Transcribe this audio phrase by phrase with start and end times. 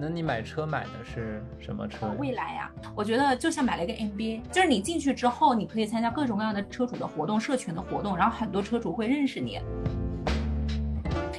[0.00, 2.14] 那你买车买的是什么车？
[2.18, 9.60] 未来呀，我觉得就像买了一个 MBA，就是你进去之后，你可以参加各种各样的车主的活动、社群的活动，然后很多车主会认识你。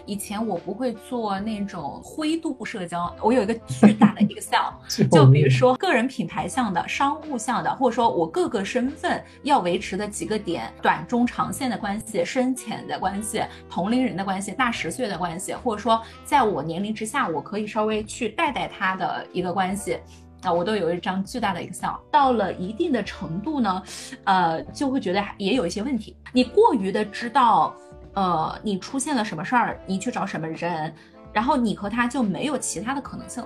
[0.10, 4.74] 以前我不会做那种灰度社交，我有一个巨大的 Excel，
[5.12, 20.00] 就比如说个人品牌项的、商务项的，或者说我各个身份要维持的几个点，短中长线的关系、深浅的关系、同龄人的关系、大十岁的关系，或者说在我年龄之下，我可以稍微去带带他的一个关系，
[20.42, 21.94] 啊，我都有一张巨大的 Excel。
[22.10, 23.84] 到了一定的程度呢，
[24.24, 27.76] 呃，就会觉得也有一些问题，你过于的知道。
[28.20, 30.94] 呃，你出现了什么事儿，你去找什么人，
[31.32, 33.42] 然后你和他就没有其他的可能性。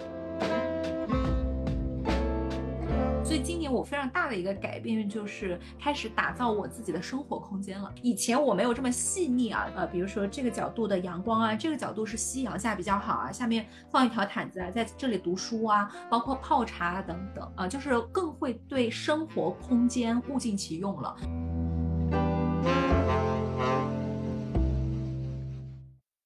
[3.23, 7.93] 所以今年我非常大的一个改变就是开始打造我自己的生活空间了。
[8.01, 21.15] 以前我没有这么细腻啊，呃，比如说这个角度的阳光啊，这个角度是夕阳下比较好啊，下面放一条毯子啊，在这里读书啊，包括泡茶等等啊，就是更会对生活空间物尽其用了。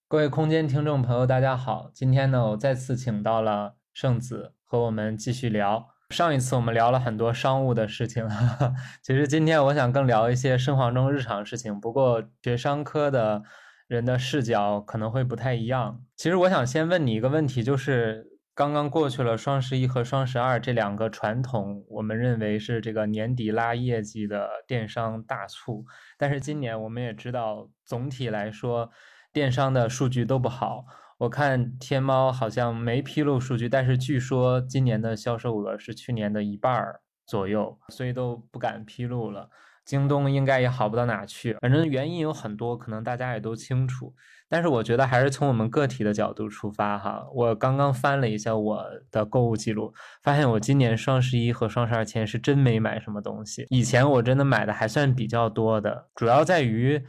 [0.09, 1.91] 各位空间听众朋友，大家好！
[1.93, 5.85] 今天呢，我再次请到了圣子和我们继续聊。
[6.11, 8.25] 上一次我们聊了很多商务的事情，
[9.03, 11.77] 其实今天我想更聊一些生活中日常事情。
[11.77, 13.43] 不过学商科的
[13.89, 16.01] 人的视角可能会不太一样。
[16.15, 25.83] 其实我想先问你一个问题，就是刚刚过去了双十一和双十二这两个传统，我们认为是这个年底拉业绩的电商大促，
[26.17, 28.89] 但是今年我们也知道，总体来说。
[29.37, 30.83] 电商的数据都不好，
[31.19, 39.51] 我看天猫好像没披露数据，但是据说今年的销售额是去年的一半儿左右，所以都不敢披露了。
[39.85, 44.15] 京东应该也好不到哪去，反正原因有很多，可能大家也都清楚。
[44.49, 47.27] 但是我觉得还是从我们个体的角度出发哈。
[47.31, 49.93] 我刚刚翻了一下我的购物记录，
[50.23, 53.67] 发现我今年双十一和双十二前是真没买什么东西。
[53.69, 57.05] 以前我真的买的还算比较多的，主要在于。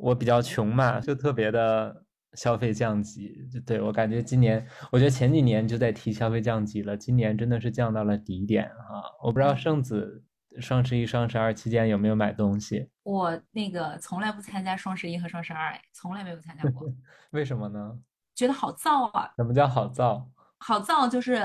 [0.00, 9.04] 我比较穷嘛，就特别的消费降级，就对我感觉今年，我觉得前几年就在提消费降级了，今年真的是降到了底点啊。
[9.22, 10.24] 我不知道圣子
[10.58, 12.88] 双十一、双十二期间有没有买东西？
[13.02, 16.92] 我那个从来不参加双十一和双十二，从来没有参加过。
[17.32, 17.98] 为什么呢？
[18.34, 19.30] 觉得好燥啊！
[19.36, 20.24] 什么叫好燥？
[20.58, 21.42] 好燥就是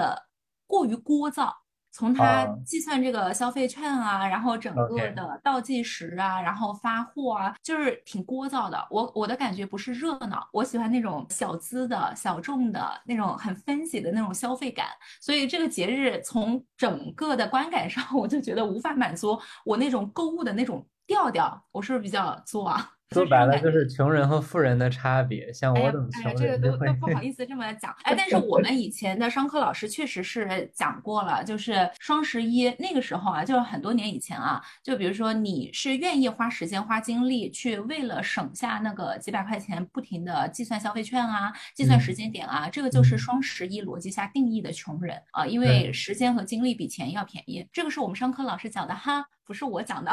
[0.65, 1.51] 过于聒噪。
[1.95, 8.85] 从它计算这个消费券啊，然后整个的倒计时啊，然后发货啊，就是挺聒噪的。
[8.91, 14.87] 我我的感觉不是热闹，我喜欢那种小资的小众的那种很分析的那种消费感。
[15.21, 21.63] 所以这个节日从整个的观感上， 我就觉得无法满足我那种购物的那种调调。
[21.71, 22.91] 我是不是比较作啊？
[23.15, 27.95] 说白了就是穷人和富人的差别，像我等穷人，这个都都不好 意思这么讲。
[28.03, 47.65] 哎，但是我们以前的商科老师确实是讲过了，就是双十一那个时候啊，就是很多年以前啊，就比如说你是愿意花时间花精力去为了省下那个几百块钱，不停的计算消费券啊，计算时间点啊，这个就是双十一逻辑下定义的穷人啊，因为时间和精力比钱要便宜。
[47.71, 50.11] 这个是我们商科老师讲的哈，不是我讲的。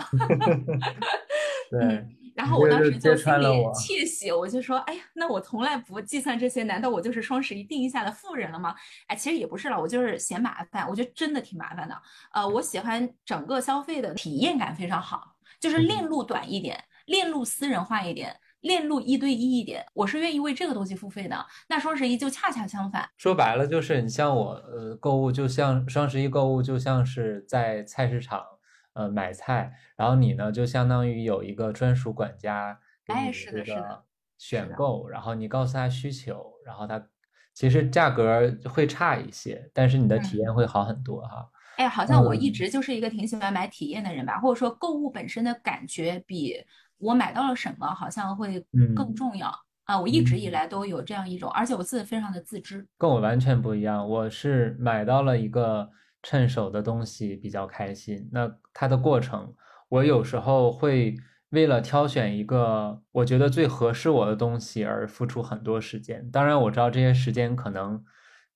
[1.71, 2.07] 对。
[2.34, 8.75] 然后我当时就心里窃喜，我就说，哎呀，那我从来不计算这些，难道我就是双十一定义下的富人了吗？
[9.06, 12.03] 哎，其实也不是了，我就是嫌麻烦，我觉得真的挺麻烦的。
[12.32, 21.47] 呃，我喜欢整个消费的体验感非常好，就是链路短一点，链路私人化一点，链路一对一一点，我是愿意为这个东西付费的。
[21.69, 28.42] 那双十一就恰恰相反，说白了就是你像我，呃，购物就像双十一购物就像是在菜市场。
[28.94, 34.04] 呃，买菜，然后你呢，就相当于有一个专属管家给你这个
[34.36, 37.03] 选购，然后你告诉他需求，然后他
[37.54, 41.48] 其实价格会差一些，但是你的体验会好很多哈。
[41.78, 46.62] 哎，好像我一直就是一个挺喜欢买体验的人吧，或者说购物本身的感觉比
[46.98, 48.62] 我买到了什么好像会
[48.94, 49.50] 更重要
[49.84, 49.98] 啊。
[49.98, 55.88] 我一直以来都有这样一种，而且我自己非常的自知，跟我完全不一样，我是买到了一个。
[56.22, 59.53] 趁手的东西比较开心，那它的过程，
[59.89, 61.16] 我有时候会
[61.51, 66.30] 为了挑选一个我觉得最合适我的东西而付出很多时间。
[66.30, 68.03] 当然我知道这些时间可能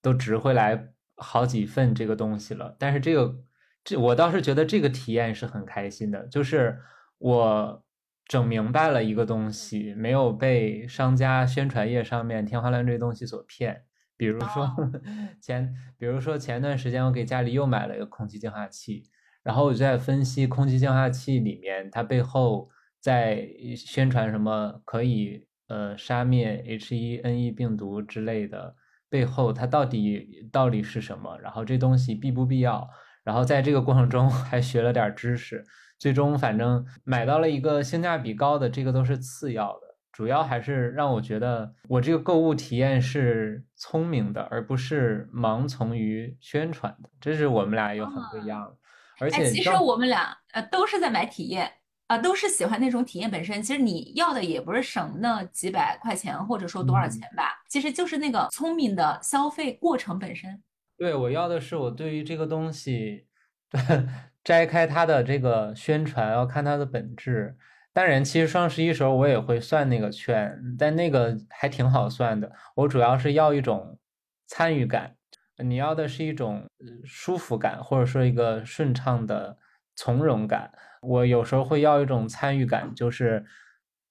[0.00, 3.34] 都值回来好几份这个东西了，但是这个
[3.82, 6.78] 这我倒是觉得这个体验是很开心的，就是
[7.18, 7.82] 我
[8.26, 13.82] 整明白了一个东西，没有被商家宣传页上面天花乱坠东西所骗。
[14.16, 14.74] 比如说
[15.40, 19.04] 前，比如说前段时间我给家里又买了一个空气净化器，
[19.42, 22.68] 然后我就在分析空气净化器里面它背后
[23.00, 23.46] 在
[23.76, 28.74] 宣传什么可以呃杀灭 H1N1 病毒之类的，
[29.08, 32.88] 背后它到底到底是什么，然后这东西必不必要，
[33.22, 35.64] 然后在这个过程中还学了点知识，
[35.98, 39.85] 最终反正买到了一个性价比高的，这个都是次要的。
[40.16, 48.74] 主要还是让我觉得我这个购物体验是聪明的，而不是盲从于宣传的，这是我们俩有很不一样。
[49.20, 51.70] 而且其实我们俩呃都是在买体验
[52.06, 53.62] 啊，都是喜欢那种体验本身。
[53.62, 60.62] 其实你要的也不是省那几百块钱，或者说多少钱吧，其实就是那个聪明的消费过程本身。
[60.96, 63.26] 对我要的是我对于这个东西
[64.42, 67.58] 摘开它的这个宣传，要看它的本质。
[67.96, 72.52] 当然，其实双十一时候我也会算那个券，但那个还挺好算的。
[72.75, 73.98] 我主要是要一种
[74.46, 75.16] 参与感，
[75.64, 76.66] 你要的是一种
[77.06, 79.56] 舒服感，或者说一个顺畅的
[79.94, 80.70] 从容感。
[81.00, 83.46] 我有时候会要一种参与感，就是，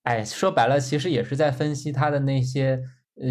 [0.01, 2.81] 哎，说白了，其实也是在分析它的那些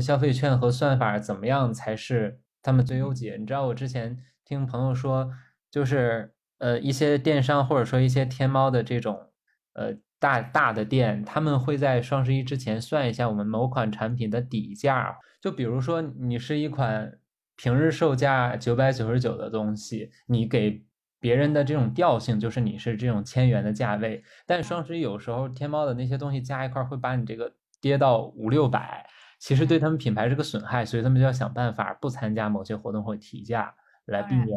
[0.00, 3.36] 消费券和算法怎么样才是他们最优解。
[3.40, 5.28] 你知道，我之前听朋友说，
[5.68, 9.32] 就是呃一些电商或者说一些天猫的这种
[9.72, 9.96] 呃。
[10.24, 15.14] 大大的店，他们会在双十一之前算一下我们某款产品的底价。
[15.38, 17.18] 就比如说，你是一款
[17.56, 20.82] 平日售价九百九十九的东西，你给
[21.20, 24.24] 别人的这种调性就是你是这种千元的价位。
[24.46, 29.06] 但双十一有时候天猫的那些东西加一块会把你这个跌到五六百，
[29.38, 33.74] 其实对他们品牌是个损害，所以他们就要想办法不参加某些活动或提价
[34.06, 34.48] 来避免。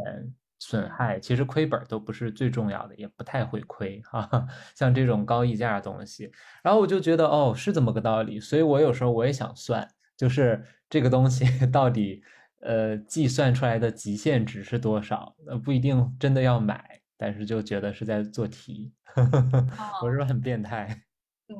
[0.59, 4.48] 损害其实亏本都不是最重要的，也不太会亏哈。
[4.75, 6.31] 像这种高溢价的东西，
[6.63, 8.39] 然后我就觉得哦，是这么个道理。
[8.39, 12.24] 所以我有时候我也想算，就是这个东西 到底
[12.62, 15.36] 呃计算出来的极限值是多少？
[15.48, 18.94] 呃，不一定真的要买，但是就觉得是在做题。
[20.01, 21.04] 我是不是很变态？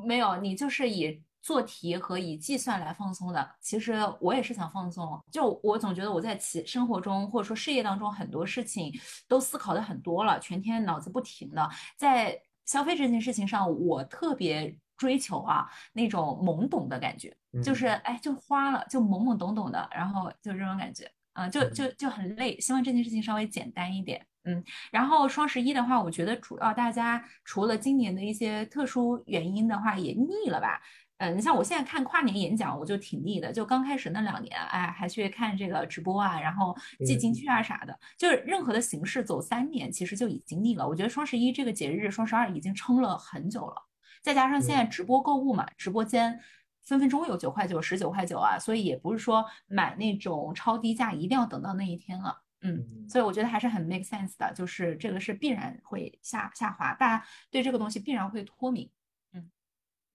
[0.06, 1.22] 没有，你就是以。
[1.48, 5.18] 做题和以计算来放松的，其实我也是想放松。
[5.32, 8.92] 就我总觉得我在其生活中或者说事业当中很多事情
[9.26, 11.66] 都思考的很多了，全天脑子不停的。
[11.96, 17.34] 在消费这件事情上，我特别追求啊那种懵懂的感觉，
[17.64, 22.60] 就是哎就花了就懵懵懂懂的，然后就这种感觉，嗯，就就就很累。
[22.60, 24.62] 希望这件事情稍微简单一点，嗯。
[24.90, 30.78] 然后双十一的话，我觉得主要大家除了今年的一些特殊原因的话，也腻了吧。
[31.18, 33.52] 嗯，你像我现在看跨年演讲，我就挺腻的。
[33.52, 40.86] 就刚开始那两年，哎，还去看这个直播啊，然后记金句啊啥的，就是任何的形式走三年，其实就已经腻了。
[40.86, 43.74] 我觉得双十一这个节日，双十二已经撑了很久了。
[44.22, 46.38] 再加上现在直播购物嘛，直播间
[46.82, 52.42] 分分钟有九块九、十九块九啊，所以也不是说买那种超低价一定要等到那一天了。
[52.60, 58.88] 嗯，所以我觉得还是很 make sense 的，就是这个是必然会下下滑，大家对这个东西必然会脱敏。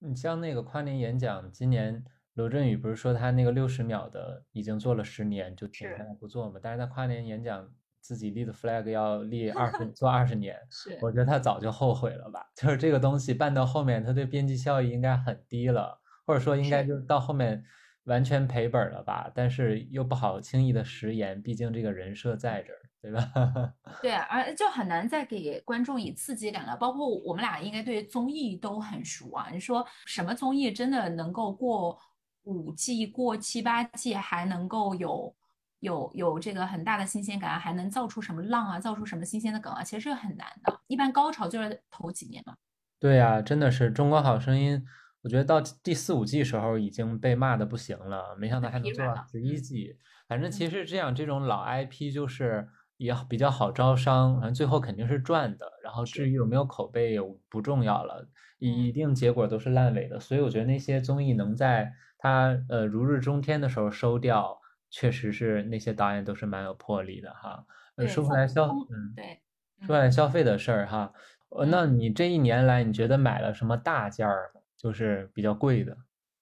[0.06, 2.04] 你像那个跨年演讲，今年
[2.34, 6.60] 罗振宇不是说他那个六十秒的已经做了十年，就停下来不做嘛？
[6.62, 7.68] 但是他跨年演讲
[8.00, 12.44] 自己立的 flag 要立二十 做二十年，是我觉得他早就后悔了吧？
[12.54, 17.64] 就是这个东西办到后面，他对边际效益应该很低了，或者说应该就是到后面
[18.04, 19.30] 完全赔本了吧？
[19.34, 22.78] 但是又不好轻易的食言，毕竟这个人设在这儿。
[23.04, 23.20] 对吧？
[24.00, 26.74] 对，而就很难再给观众以刺激感了。
[26.74, 29.50] 包括我们俩应该对综艺都很熟啊。
[29.52, 31.98] 你说什么综艺真的能够过
[32.44, 35.36] 五季、过七八季，还能够有
[35.80, 39.82] 有有这个很大的新鲜感，还能造出什么浪啊，造出什么新鲜的梗啊？
[39.82, 40.80] 其实是很难的。
[40.86, 42.54] 一般高潮就是头几年嘛。
[42.98, 44.78] 对呀，真的是《中国好声音》，
[45.24, 49.96] 我觉得到第四五季时候已经被骂的不行了，没想到还能做十一季。
[50.28, 52.68] 反正其实这样，这种老 IP 就是。
[52.96, 55.66] 也比较好招商，反正最后肯定是赚的。
[55.82, 58.24] 然后至于有没有口碑也，不重要了，
[58.60, 60.20] 一定结果都是烂尾的。
[60.20, 67.66] 所以我觉得那些综艺能在它呃如日中天的时候收掉，确实是那些导演都是蛮有魄力的哈。
[68.06, 69.42] 说回来消，嗯，对，
[69.84, 71.12] 说来消费的事儿哈。
[71.48, 74.52] 呃，那你这一年来，你觉得买了什么大件儿？
[74.84, 75.96] 就是比较贵的。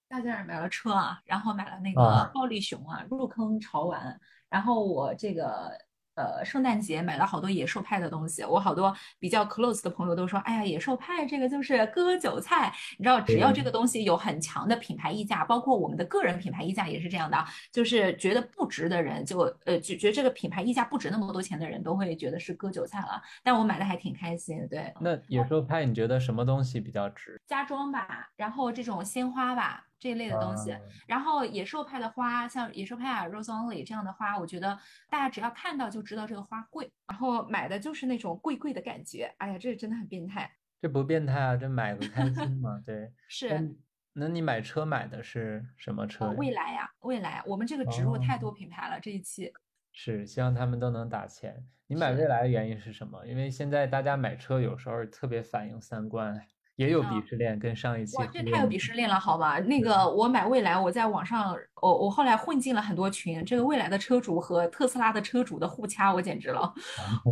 [0.08, 4.20] 大件儿买了车啊，然后买了那个暴力熊啊，入坑潮玩。
[4.50, 5.70] 然后我这个。
[6.14, 12.72] 呃，圣诞节买了好多野兽派的东西，我好多比较 close 的朋友都说，哎呀，野兽派这个就是割韭菜。
[12.98, 17.42] 你知道，只要这个东西有很强的品牌溢价，包括我们的个人品牌溢价也是这样的，
[17.72, 23.20] 就是觉得不值的人，就呃，就觉得这个品牌溢价不值那么多钱的人，都会觉得是割韭菜了。
[23.42, 24.92] 但我买的还挺开心，对。
[25.00, 27.40] 那野兽派你觉得什么东西比较值？
[27.46, 29.86] 家装吧，然后这种鲜花吧。
[30.02, 34.76] 这一类的东西，然后野兽派的花，像野兽派啊、Rose Only 这样的花，我觉得
[35.08, 39.32] 大家只要看到就知道这个花贵，然后买的就是那种贵贵的感觉。
[39.38, 40.50] 哎呀，这真的很变态。
[40.80, 42.82] 这不变态啊，这买个开心嘛。
[42.84, 43.76] 对， 是。
[44.14, 46.32] 那你买车买的是什么车？
[46.32, 47.40] 未来呀，未来。
[47.46, 49.52] 我们这个植入太多品牌了，这一期。
[49.92, 51.64] 是，希望他们都能打钱。
[51.86, 53.24] 你买未来的原因是什么？
[53.24, 56.44] 因为现在大家买车有时候特别反映三观。
[56.76, 59.58] 也有鄙视链，跟上一期哇，这太有鄙视链了，好吧？
[59.60, 66.72] 那个我买蔚来，我在网上，我我后来混进了很多群，这个蔚来的车主和特斯拉的车主的互掐，我简直了，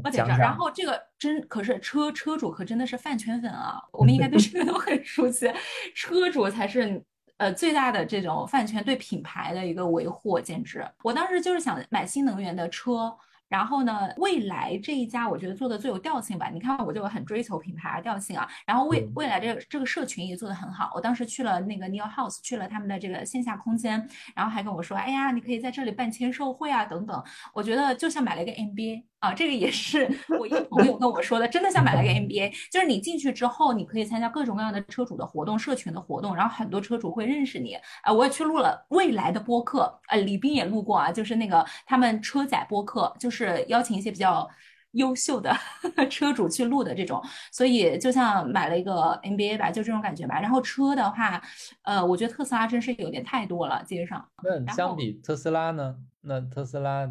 [0.05, 0.31] 我简直。
[0.33, 5.51] 然后这个真可是车车主可真的是饭圈粉啊，我们应该对 这个都很熟悉，
[5.95, 7.03] 车主才是
[7.39, 10.87] 呃最大的这种饭圈对品牌的一个维护，简直。
[11.03, 13.17] 我当时就是想买新能源的车。
[13.51, 16.49] 然后呢，未来这一家我觉得做的最有调性吧。
[16.49, 18.49] 你看，我就很追求品牌调性啊。
[18.65, 20.91] 然后未未来这个这个社群也做的很好。
[20.95, 27.23] 我当时去了那个 New House，去了他们的这个线下空间，然后还跟我说，哎呀，你可以在这里办签售会啊，等等。
[27.53, 29.10] 我觉得就像买了一个 MBA。
[29.21, 37.75] 啊，这个也是我一个朋友跟我说的，真的像买了个 MBA，就是你进去之后，你可以参加各种各样的车主的活动、社群的活动，然后很多车主会认识你。
[38.03, 44.49] 啊，我也去录了未来的播客，呃，李斌也录过啊，就是那个他们车载播客，就是邀请一些比较
[44.93, 45.55] 优秀的
[46.09, 47.23] 车主去录的这种，
[47.53, 50.41] 所以就像买了一个 MBA 吧，就这种感觉吧。
[50.41, 51.39] 然后车的话，
[51.83, 54.27] 呃，我觉得特斯拉真是有点太多了，街上。
[54.43, 55.97] 那相比特斯拉呢？
[56.23, 57.07] 那特斯拉。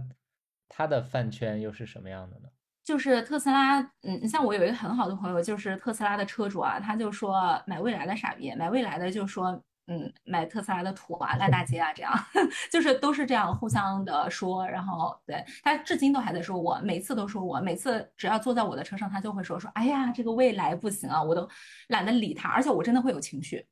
[0.69, 2.47] 它的饭圈又是什么样的呢？
[2.85, 12.11] 就是特斯拉，嗯，像我有一个很好的朋友，就是特斯拉的车主啊，他就说买未来的傻逼，买未来的就说，嗯，买特斯拉的土啊，烂大街啊，这样，
[12.71, 14.67] 就是都是这样互相的说。
[14.67, 21.47] 然后对他至今都还在说我，每次都说我，每次只要坐在我的车上，他就会说说，哎呀，这个未来不行啊，我都
[21.89, 23.63] 懒得理他，而且我真的会有情绪，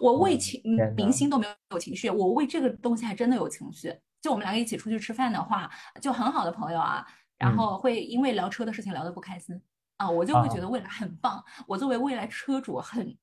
[0.00, 0.60] 我为情
[0.96, 3.94] 明星都没有情绪，我为这个东西还真的有情绪。
[4.24, 9.60] 就我们两个一起出去吃饭的话，就很好的朋友啊，然后会因为聊车的事情聊得不开心
[9.98, 13.14] 啊，我就会觉得未来很棒，我作为未来车主很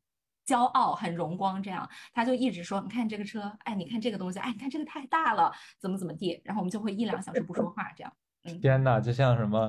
[0.45, 1.61] 骄傲、很荣光。
[1.63, 8.13] 这样他就一直说：“你看这个车，哎，你看这个东西，哎，你看这个太大了，怎么怎么地。”然后我们就会一两小时不说话，这样。
[8.43, 9.67] 嗯，天呐，就像什么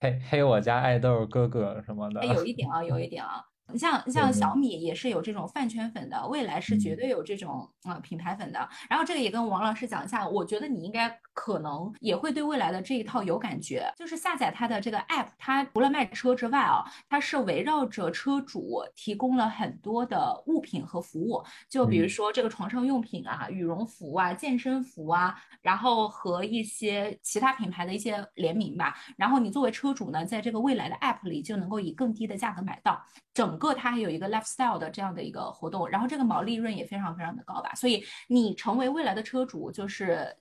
[0.00, 2.22] 黑黑我家爱豆哥哥什么的。
[2.22, 3.44] 哎，有一点啊，有一点啊。
[3.72, 8.68] 你像像小米也是有这种饭圈粉的，未来是绝对有这种啊品牌粉的。
[8.88, 13.90] 然后这个也跟王老师讲一下，我觉得你应该可能也会对未来的这一套有感觉。
[13.96, 21.42] 就是下载它的这个 app，它除了卖车之外啊，它是围绕着车主提供了很多的物品和服务。
[21.68, 28.94] 就比如说这个床上用品啊、羽绒服啊、健身服啊，然后和一些其他品牌的一些联名吧。
[29.16, 33.58] 然后你作为车主呢，在这个未来的 app 里就能够以更低的价格买到整。
[33.58, 40.36] 个它还有一个 lifestyle 的这样的一个活动，然后这个毛利润也非常非常的高吧，所以你成为未来的车主，就是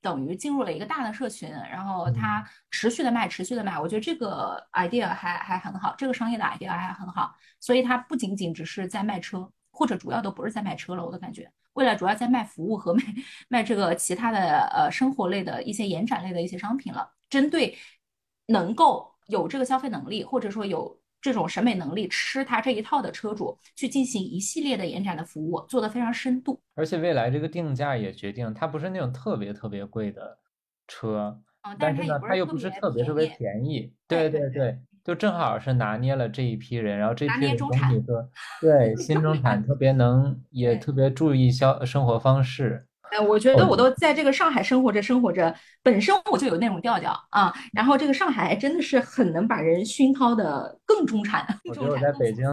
[0.00, 13.02] 等于进入了一个大的社群，然后它持续的卖，持续的卖，我觉得这个 idea 还还很好，这个商业的 idea 还很好，所以它不仅仅只是在卖车，或者主要都不是在卖车了，我的感觉，未来主要在卖服务和卖
[13.48, 17.78] 卖这个其他的呃生活类的一些延展类的一些商品了，针对
[18.48, 20.98] 能够有这个消费能力，或者说有。
[21.24, 26.60] 这种审美能力吃他这一套的车主去进行一系列的延展的服务，做的非常深度。
[26.74, 30.36] 而且未来这个定价也决定，它不是那种特别特别贵的
[30.86, 31.40] 车，
[31.78, 33.90] 但是呢，它又不是特别特别便宜。
[34.06, 37.90] 对对对，就正好是拿捏了这一批人，然后这批人中产，
[38.60, 42.86] 对 新中产特别能，也特别注意消生活方式。
[43.22, 47.52] 我觉得我都在这个上海生活着，生活着，本身我就有那种调调啊。
[47.72, 51.46] 然后这个上海真的是很能把人熏陶的更中产。
[51.68, 52.44] 我觉得我在北京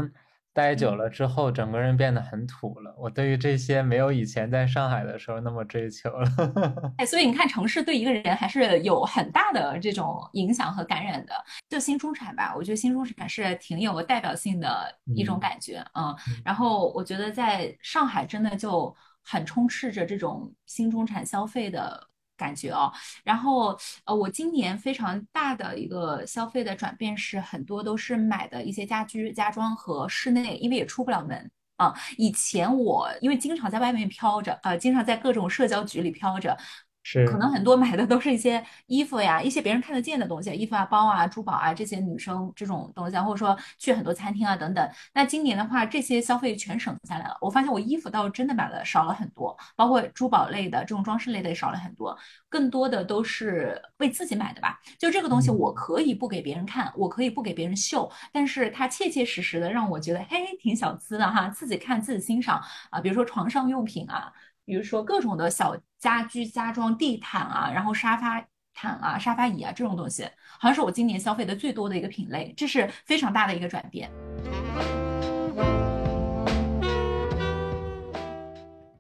[0.54, 2.94] 待久了之后，整个人变得很土了。
[3.00, 6.30] 我对于这些没有以前在上海的时候那么追求了。
[7.00, 11.34] 哎，所以你看，城市对一个人还是有很大的这种影响和感染的。
[11.70, 16.14] 就新中产吧，我觉得新中产是挺有代表性的一种感觉啊。
[16.44, 18.94] 然后我觉得在上海真的就。
[19.24, 22.92] 很充斥着这种新中产消费的感觉哦，
[23.24, 31.94] 然后呃，我今年非常大的一个消费的转变是，很多都是买的一些家居家装和室内，因为也出不了门啊。
[32.18, 36.58] 以前我因为经常在外面飘着，呃，经常在各种社交局里飘着。
[37.04, 44.88] 是，可能很多买的都是一些衣服呀，一些别人看得见的东西，衣服啊、包啊、珠宝啊这些女生这种东西，或者说去很多餐厅啊等等。
[45.14, 47.36] 那今年的话，这些消费全省下来了。
[47.42, 52.16] 我发现我衣服倒真的买的少了很多，包括珠宝类的这种装饰类的也少了很多，
[52.48, 54.80] 更多的都是为自己买的吧。
[55.00, 64.32] 就这个东西，我可以不给别人看，我可以不给别人秀，但是它切切实实的让我觉得，嘿，挺小资的哈，自己看自己欣赏啊，比如说床上用品啊。
[64.64, 70.24] 比如说各种的小家居家装、地毯啊，然后沙发毯啊、沙发椅啊这种东西，
[70.60, 74.10] 好像是我今年消费的最多的一个品类，这是非常大的一个转变。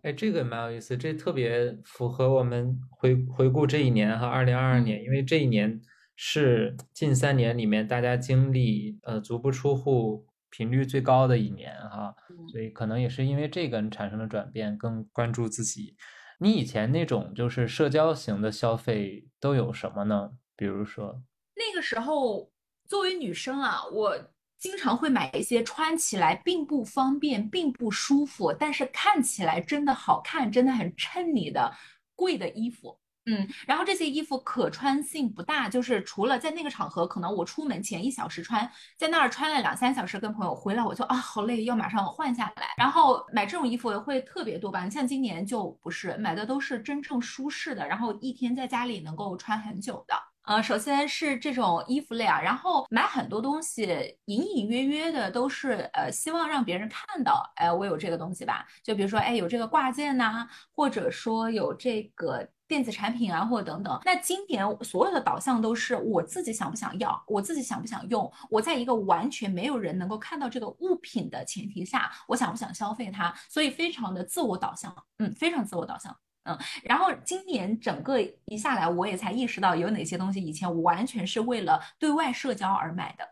[0.01, 5.79] 哎，这个蛮有意思，这特别符合我们回回顾这一年哈，二零二二年，因为这一年
[6.15, 12.13] 是近三年里面大家经历呃足不出户频率最高的一年哈，
[12.51, 15.95] 所以可能也是因为这个产生了转变，更关注自己。
[16.37, 20.31] 你以前那种就是社交型的消费都有什么呢？
[20.55, 21.23] 比如说
[21.55, 22.51] 那个时候
[22.87, 24.15] 作为女生啊，我
[24.57, 31.73] 经常会买一些穿起来并不方便、并不舒服，但是看起来真的好看、真的很衬你的
[32.15, 32.99] 贵的衣服。
[33.27, 42.69] 嗯，然后这些衣服可穿性不大，就是除了在那个场合，可能我出门前一小时穿，在那儿穿了两三小时，跟朋友回来我就啊好累，要马上换下来。
[42.77, 44.83] 然后买这种衣服会特别多吧？
[44.83, 50.15] 你像今年就不是买的都是真正舒适的，然后一天在家里能够穿很久的。
[50.45, 58.65] 呃，首先是这种衣服类啊，然后买很多东西，隐隐约约的都是呃希望让别人看到，哎，我有这个东西吧？
[58.83, 62.49] 就比如说，哎，有这个挂件呐，或者说有这个。
[62.71, 83.27] 电子产品啊，或者等等，那今年所有的导向都是我自己想不想要，我自己想不想用，我在一个完全没有人能够看到这个物品的前提下，我想不想消费它，所以非常的自我导向，嗯，非常自我导向，嗯，然后今年整个一下来，我也才意识到有哪些东西以前完全是为了对外社交而买的。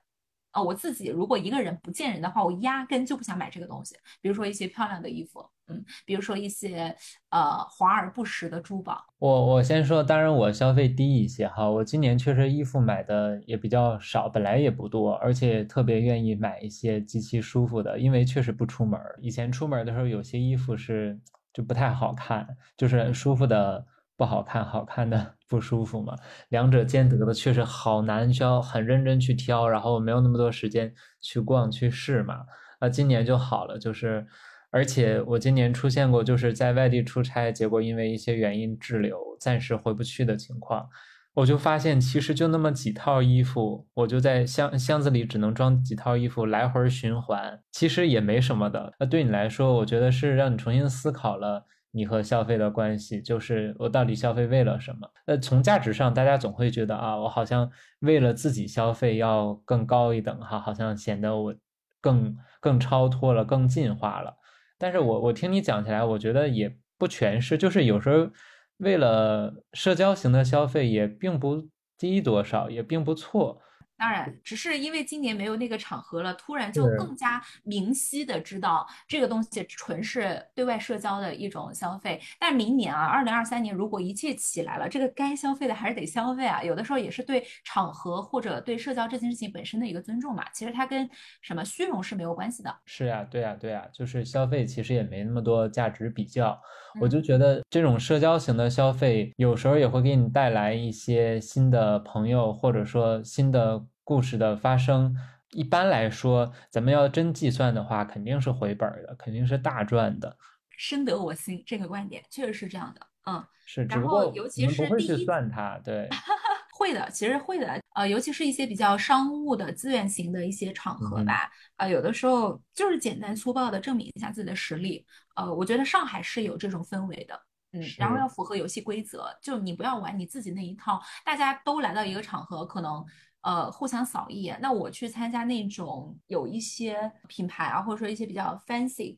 [0.51, 3.95] 啊，我自己如果一个人不见人的话，我压根就不想买这个东西。
[4.19, 6.95] 比如说一些漂亮的衣服，嗯，比如说一些
[7.29, 9.03] 呃华而不实的珠宝。
[9.19, 18.99] 我我先说，当然我消费低一些哈，我今年确实衣服买的也比较少，本来也不多，而且特别愿意买一些极其舒服的，因为确实不出门。
[19.21, 21.19] 以前出门的时候，有些衣服是
[21.53, 23.85] 就不太好看，就是舒服的。
[24.19, 26.13] 不好看，好看的 不舒服嘛，
[26.49, 32.41] 两者兼得的确实好难，需要很认真去挑，然后没有那么多时间去逛去试嘛。
[32.81, 34.27] 那今年就好了，就是，
[34.71, 40.87] 而且我今年出现过就是在外地出差，结果因为一些原因滞留，暂时回不去的情况，
[41.33, 48.93] 我就发现其实就那么几套衣服，我就在箱箱子里只能装几套衣服，来回循环，其实也没什么的。
[48.99, 51.65] 那对你来说，我觉得是让你重新思考了。
[51.91, 55.09] 你和消费的关系，就是我到底消费为了什么？
[55.25, 57.67] 呃，从价值上，大家总会觉得啊，我好像
[58.01, 61.55] 为了自己消费要更高一等哈，好像显得我
[61.99, 64.37] 更更超脱了，更进化了。
[64.79, 68.31] 但是我我听你讲起来，我觉得也不全是，就是有时候
[68.77, 73.61] 为了社交型的消费也并不低多少，也并不错。
[73.99, 82.17] 当然，只是因为今年没有那个场合了，突然就更加明晰的知道这个东西纯是对外社交的一种消费。
[82.39, 86.63] 但明年啊，二零二三年如果一切起来了，这个该消费的还是得消费啊。
[86.63, 90.45] 有的时候也是对场合或者对社交这件事情本身的一个尊重嘛。
[90.53, 91.07] 其实它跟
[91.41, 92.73] 什么虚荣是没有关系的。
[92.85, 96.57] 是呀，对呀，对呀，就是消费其实也没那么多价值比较。
[97.01, 103.85] 我就觉得这种社交型的消费，有时候也会给你带来一些新的朋友，或者说新的。
[104.09, 105.15] 故事的发生，
[105.51, 110.35] 一般来说，咱们要真计算的话，肯定是回本的，肯定是大赚的。
[110.75, 113.05] 深得我心，这个观点确实是这样的。
[113.27, 113.83] 嗯，是。
[113.83, 116.09] 然后，尤其是第一，算它，对，
[116.75, 117.79] 会的，其实会的。
[117.93, 125.05] 呃，尤其是一些比较商务的资源型的一些场合吧，啊，有的时候就是简单粗暴的证明一下自己的实力。
[125.35, 127.39] 呃，我觉得上海是有这种氛围的。
[127.73, 130.99] 嗯，然后要符合游戏规则，就你不要玩你自己那一套。
[131.23, 133.05] 大家都来到一个场合，可能。
[133.41, 134.59] 呃，互相扫一眼。
[134.61, 139.17] 那我去参加那种有一些品牌啊，或者说一些比较 fancy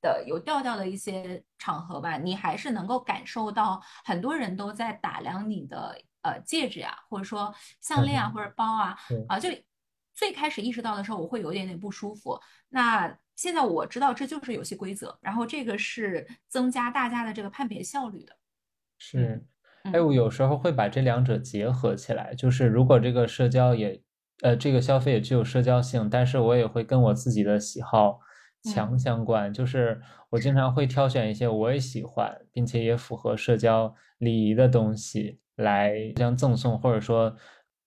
[0.00, 8.96] 的、有调调的一些场合吧，你还是能够感受到很多人都在打量你的呃戒指呀，或者说项链啊，或者包啊。
[9.28, 9.50] 啊，就
[10.14, 12.40] 最开始意识到的时候，我会有一点点不舒服。
[12.70, 18.36] 那现在我知道这就是游戏规则，然后这个是增加大家的这个判别效率的。
[18.98, 19.44] 是。
[19.92, 24.00] 哎，我有时候会把这两者结合起来，就是如果这个社交也，
[24.42, 28.20] 呃，这个消费也具有社交性，但是我也会跟我自己的喜好
[28.62, 37.34] 强相关，就是我经常会挑选一些我也喜欢，并且也符合社交礼仪的东西来将赠送或者说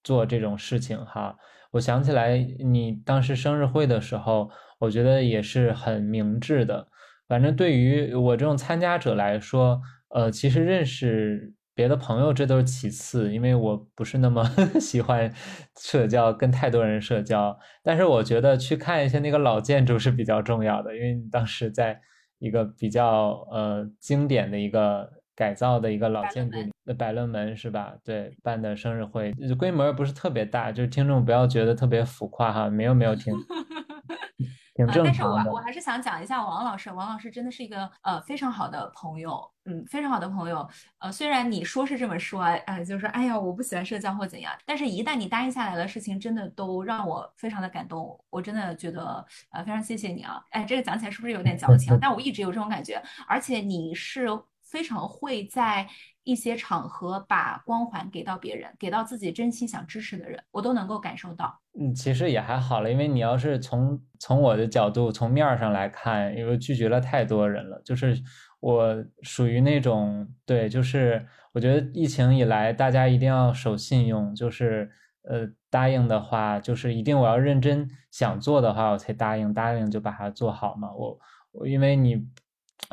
[0.03, 1.35] 做这种事情哈。
[1.71, 6.87] 我想起来你当时生日会的时候，我觉得也是很明智的。
[7.27, 11.53] 反正对于我这种参加者来说，呃，其实认识。
[11.81, 14.47] 别的朋友这都是其次，因为我不是那么
[14.79, 15.33] 喜欢
[15.79, 17.57] 社交，跟太多人社交。
[17.81, 21.99] 但是我觉得去看一下那个老建筑是比较重要的，因为当时在
[22.37, 27.95] 一个比较呃经典的一个改造的一个老建筑，那百乐门是吧？
[28.03, 33.33] 对，办的生日会规模不是特别大，就是听众不要觉得特别浮夸哈，没有没有听。
[34.85, 35.35] 挺正常的。
[35.35, 40.67] 但是我我还是想讲一下王老师，王老师真的是一个呃非常好的朋友，嗯，非常好的朋友。
[40.99, 48.19] 呃，虽然你说是这么说，哎，就是哎呀，我不喜欢社交或怎样，但是一旦你答应下来的事情，真的都让我非常的感动。
[48.29, 51.97] 我真的觉得呃非常谢谢你啊，哎，这个讲起来是不是有点矫情？
[52.01, 54.27] 但我一直有这种感觉，而且你是
[54.61, 55.87] 非常会在。
[56.23, 61.59] 一些场合把光环给到别人，给到自己真心想支持的人，我都能够感受到。
[61.79, 68.15] 嗯，其实也还好了，因为你要是从从我的角度，从面上来看，因为拒绝了太多人了，就是
[68.59, 74.91] 我属于那种对，就是我觉得疫情以来，大家一定要守信用，就是
[75.23, 80.93] 呃答应的话，就是一定我要认真想做的话，我才答应，答应就把它做好嘛。
[80.93, 81.19] 我
[81.53, 82.27] 我因为你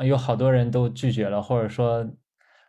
[0.05, 2.09] 有好多人都拒绝了，或者说。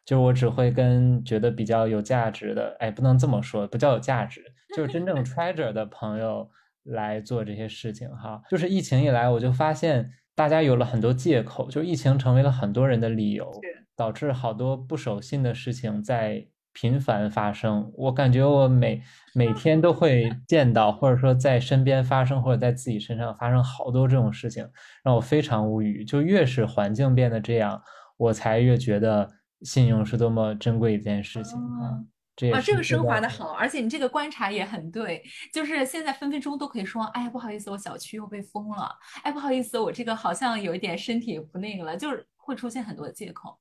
[0.03, 4.43] 就我只会跟觉得比较有价值的，哎，不能这么说，不叫有价值，
[4.75, 6.49] 就是真正 treasure 的朋友
[6.85, 8.43] 来做这些事情哈。
[8.49, 13.51] 就是疫情以来，我就发现大家有了很多借口，就疫情成为了很多人的理由，
[13.97, 17.93] 导致好多不守信的事情在频繁发生。
[17.97, 19.03] 我感觉我每
[19.35, 24.69] 每天都会见到，或者说在身边发生，或者在自己身上发生好多这种事情，
[25.03, 26.05] 让我非常无语。
[26.05, 27.83] 就越是环境变得这样，
[28.17, 29.31] 我才越觉得。
[29.63, 32.01] 信用是多么珍贵一件事情啊！
[32.49, 35.23] 这啊，这个升华的好，而且你这个观察也很对。
[35.53, 38.91] 就是现在分分钟都可以说，哎呀，不好意思，我小区又被封了。
[39.23, 43.59] 哎，不好意思，我这个好像有一点身体不那个了，就是会出现很多借口。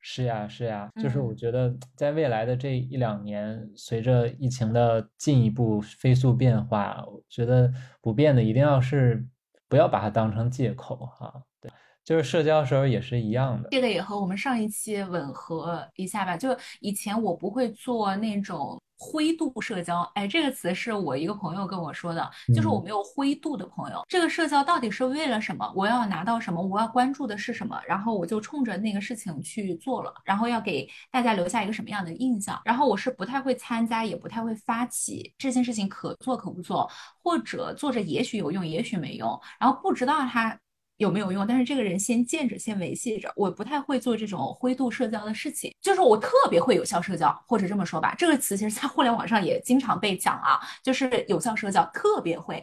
[0.00, 7.70] 是呀，是呀，就是我觉得在未来的这一两年，随着疫情的进一步飞速变化，我觉得
[8.00, 9.24] 不变的一定要是
[9.68, 11.30] 不要把它当成借口哈。
[11.34, 11.49] 对。
[12.10, 16.36] 就是社交的时候也是一样的，这个也和我们上一期吻合一下吧。
[16.36, 16.48] 就
[16.80, 24.02] 以前我不会做那种灰度社交，哎，这个词是我一个朋友跟我说的，就是我没有灰度的朋友。
[24.08, 25.72] 这个社交到底是为了什么？
[25.76, 26.60] 我要拿到什么？
[26.60, 27.80] 我要关注的是什么？
[27.86, 32.60] 然后我就冲着那个事情去做了，然后要给大家留下一个什么样的印象？
[32.64, 36.90] 然后我是不太会参加，也不太会发起这件事情，可做可不做，
[37.22, 40.58] 或者做着也许有用，也许没用，然后不知道他。
[41.00, 41.46] 有没有用？
[41.46, 43.32] 但是这个人先见着，先维系着。
[43.34, 52.62] 我不太会做这种灰度社交的事情，就是我特别会有效社交，或者这么说吧，这个词其实在互联网上也经常被讲啊，就是有效社交特别会。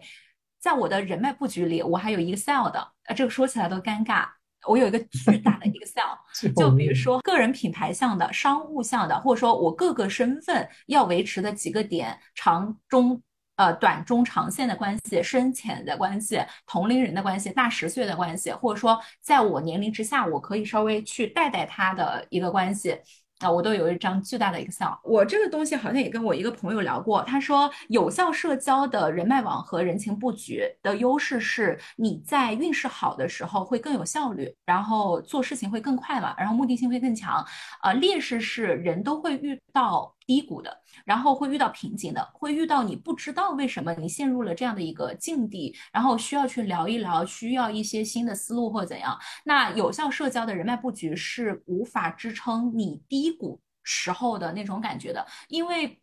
[0.60, 4.26] 在我的人脉布局里，我还有 Excel 的，呃，这个说起来都尴尬。
[4.68, 6.16] 我有一个巨大的 Excel，
[6.56, 13.20] 就比如说个人品牌项的、商务项的，或者说我各个身份要维持的几个点，长中。
[13.58, 22.98] 呃，短中长线的关系，深浅的关系，同龄人的关系，大十岁的关系，或者说在我年龄之下，我可以稍微去带带他的一个关系。
[23.40, 24.94] 啊，我都有一张巨大的 Excel。
[25.04, 37.46] 我这个东西好像也跟我一个朋友聊过，他说有效社交的人脉网和人情布局的优势是你在运势好的时候会更有效率，然后做事情会更快嘛，然后目的性会更强。
[37.84, 49.18] 呃，劣势是人都会遇到低谷的，然后会遇到瓶颈的，会遇到你不知道为什么你陷入了这样的一个境地，然后需要去聊一聊，需要一些新的思路或怎样。
[49.46, 53.32] 那有效社交的人脉布局是无法支撑你低。
[53.38, 56.02] 谷时候的那种感觉的，因为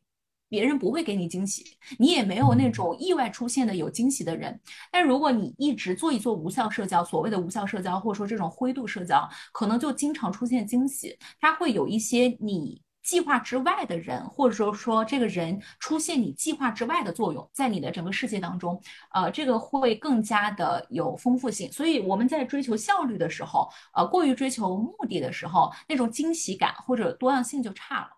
[0.49, 4.61] 别人不会给你惊喜，你也没有那种意外出现的有惊喜的人。
[4.93, 12.81] 但如果你一直做一做无效社交，所谓的无效社交，或者说这种灰度社交，可能就经常出现惊喜，它会有一些你。
[13.05, 18.81] 计划之外的人，或者说说这个人出现你计划之外的作用，在你的整个世界当中，
[19.13, 21.71] 呃，这个会更加的有丰富性。
[21.71, 28.09] 所以我们在追求效率的时候，呃，过于追求目的的时候，那种惊喜感或者多样性就差了。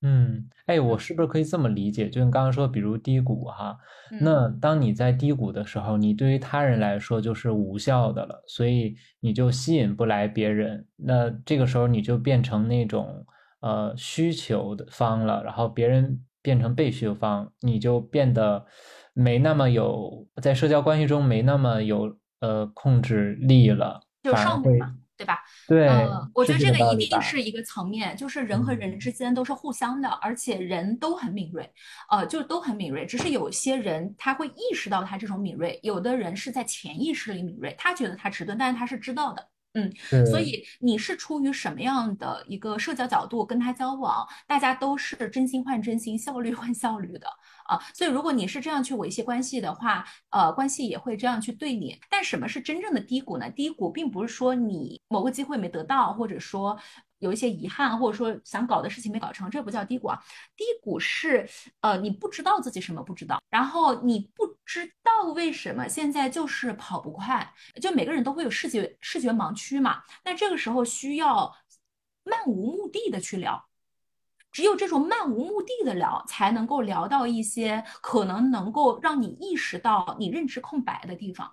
[0.00, 2.08] 嗯，哎，我是不是可以这么理解？
[2.08, 3.76] 就你刚刚说，比如低谷哈，
[4.18, 10.86] 那当你在低谷的时候，你对于他人来说就是无效的了，所以你就吸引不来别人。
[10.96, 13.26] 那这个时候你就变成那种。
[13.62, 18.66] 呃，需求的方了，然后别人变成被需求方，你就变得
[19.14, 25.38] 没那么有在社交关系中没那么有呃控制力了，就上会嘛，对吧？
[25.68, 25.88] 对，
[26.34, 31.72] 我觉得这个一定是一个层面，就是人和人之间都是互相的，而且人都很敏锐，
[32.10, 39.46] 呃，就都很敏锐，只是有些人他会意识到他这种敏锐，有的人是在潜意识里敏锐，他觉得他迟钝，但是他是知道的。
[39.74, 39.90] 嗯，
[40.26, 44.26] 所以你是出于什么样的一个社交角度跟他交往？
[44.46, 47.26] 大家都是真心换真心，效率换效率的
[47.72, 47.82] 啊。
[47.94, 51.98] 所以如果你是这样去维系关系的话，呃，关系也会这样去对你。
[52.08, 53.50] 但什么是真正的低谷呢？
[53.50, 56.78] 低谷并不是说你某个机会没得到，或者说。
[57.22, 60.18] 有一些遗憾，或者说想搞的事情没搞成，这不叫低谷啊。
[60.56, 61.48] 低谷是
[61.80, 70.02] 呃你不知道自己什么不知道，然后你不知道为什么现在就是跑不快，就每个人都会有视觉视觉盲区嘛。
[70.24, 71.56] 那这个时候需要
[72.24, 73.68] 漫无目的的去聊。
[74.52, 81.50] 只有这种漫无目的的聊，才能够聊到一些可能能够让你意识到你认知空白的地方，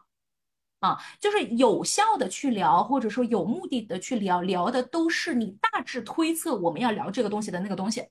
[0.81, 8.05] 啊，就是有效的去聊，或者说有目的的去聊，聊的都是你大致推测我们要聊这个东西的那个东西，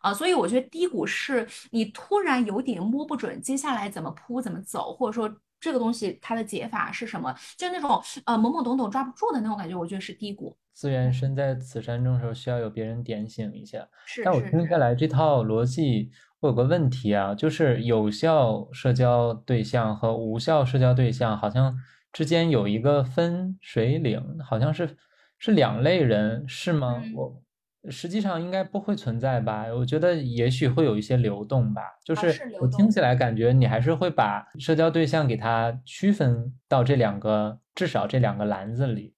[0.00, 10.56] 啊，所以我觉得低谷是你突然有点摸不准接下来怎么铺怎么走，或者说这个东西它的解法是什么，就那种呃懵懵懂懂抓不住的那种感觉，我觉得是低谷。
[10.76, 13.88] 资源身在此山中时候，需要有别人点醒一下。
[14.04, 16.10] 是，但我听下来这套逻辑，
[16.40, 21.74] 我有个问题啊，就是有效社交对象和无效社交对象好像
[22.12, 24.98] 之间有一个分水岭，好像是
[25.38, 27.02] 是两类人，是吗？
[27.14, 27.42] 我
[27.90, 29.64] 实际上应该不会存在吧？
[29.74, 31.80] 我觉得也许会有一些流动吧。
[32.04, 39.15] 就是我听起来感觉你还是会把社交对象给它区分到这两个，至少这两个篮子里。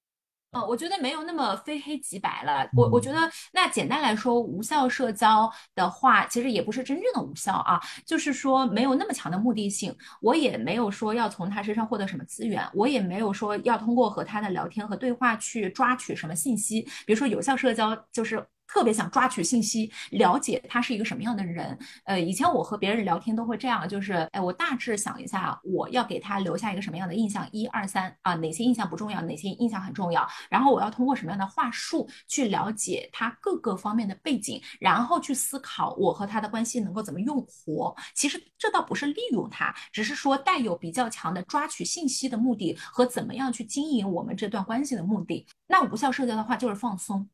[0.52, 2.66] 嗯，我觉得没有那么非黑即白了。
[2.74, 3.18] 我我觉得，
[3.52, 9.94] 那简单来说，无效社交的话，其实也不是真正的无效啊，就是说没有那么强的目的性。
[10.22, 16.80] 我也没有说要从他身上获得什么资源，我也没有说要通过和他的聊天和对话去抓取什么信息。
[17.06, 18.44] 比如说，有效社交就是。
[18.68, 21.76] 特别想抓取信息，了解他是一个什么样的人。
[22.04, 30.28] 呃，以前我和别人聊天都会这样，就是，哎，我大致想一下，我要给他留下一个什么样的印象，一二三啊，哪些印象不重要，哪些印象很重要。
[30.50, 37.96] 然后我要通过什么样的话术去了解他各个方面的背景，然后去思考我和他的关系能够怎么用活。
[38.14, 45.46] 其实这倒不是利用他，只是说带有比较强的抓取信息的目的和怎么样去经营我们这段关系的目的。
[45.66, 47.28] 那无效社交的话就是放松。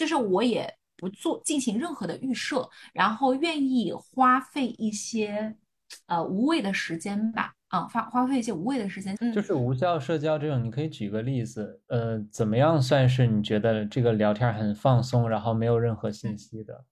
[0.00, 5.54] 就是我也不做进行任何的预设，然后愿意花费一些
[6.06, 9.14] 呃无谓的时间吧，啊，花花费一些无谓的时间。
[9.34, 16.82] 就是无效社交这种，你可以举个例子，呃，怎么样算是你觉得这个聊天很放松，然后没有任何信息的？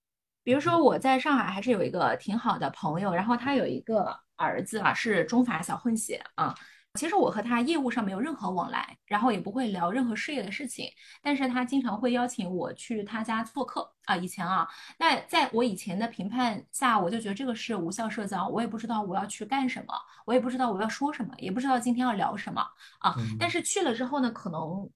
[0.44, 6.55] 比如说我在上海还是有一个挺好的朋友，然后他有一个儿子啊，是中法小混血啊。
[6.98, 10.90] 其实我和他业务上没有任何往来，然后也不会聊任何事业的事情，
[11.22, 14.16] 但是他经常会邀请我去他家做客啊。
[14.16, 19.94] 以前啊，那在我以前的评判下，我就觉得这个是无效社交，我也不知道我要去干什么，
[20.26, 22.61] 我也不知道我要说什么，也不知道今天要聊什么
[22.98, 23.14] 啊。
[23.38, 24.90] 但是去了之后呢，可能。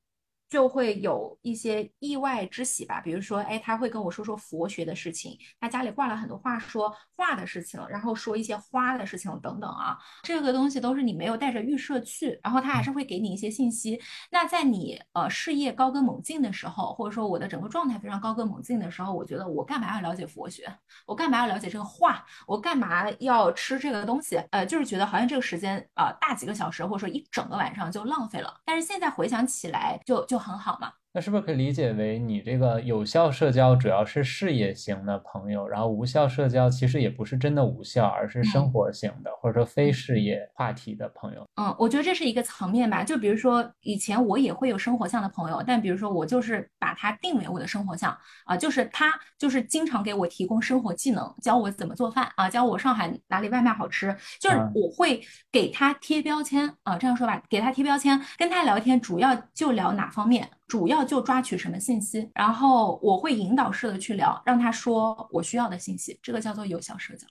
[0.52, 13.98] 就会有一些意外之喜吧，比如说，哎，他会跟我说说佛学的事情，他家里挂了很多画，说画的事情，然后说一些花的事情等等啊，这个东西都是你没有带着预设去，然后他还是会给你一些信息。
[14.30, 20.70] 那在你呃事业高歌猛进的时候，或者说我的整个状态非常高歌猛进的时候，我觉得我干嘛要了解佛学？
[21.06, 22.22] 我干嘛要了解这个画？
[22.46, 24.36] 我干嘛要吃这个东西？
[24.50, 28.54] 呃，就是觉得好像这个时间啊大几个小时，或者说一整个晚上就浪费了。
[28.66, 30.41] 但是现在回想起来，就就。
[30.42, 30.92] 很好嘛。
[31.14, 41.46] 那是不是可以理解为你这个有效社交主要是事业型的朋友，然后无效社交其实也不是真的无效，而是生活型的或者说非事业话题的朋友？
[41.56, 43.04] 嗯，我觉得这是一个层面吧。
[43.04, 60.48] 就比如说以前我也会有生活向的朋友，但比如说我就是把他定为我的生活向啊，就是他就是经常给我提供生活技能，教我怎么做饭啊，教我上海哪里外卖好吃，就是我会给他贴标签啊，这样说吧，给他贴标签，跟他聊天主要就聊哪方面。
[60.66, 67.26] 主要就抓取什么信息，然后我会引导式的去聊，让他说我需要的信息，这个叫做有效社交。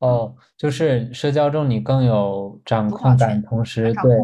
[0.00, 4.18] 哦，就是社交中你更有掌控感，同时对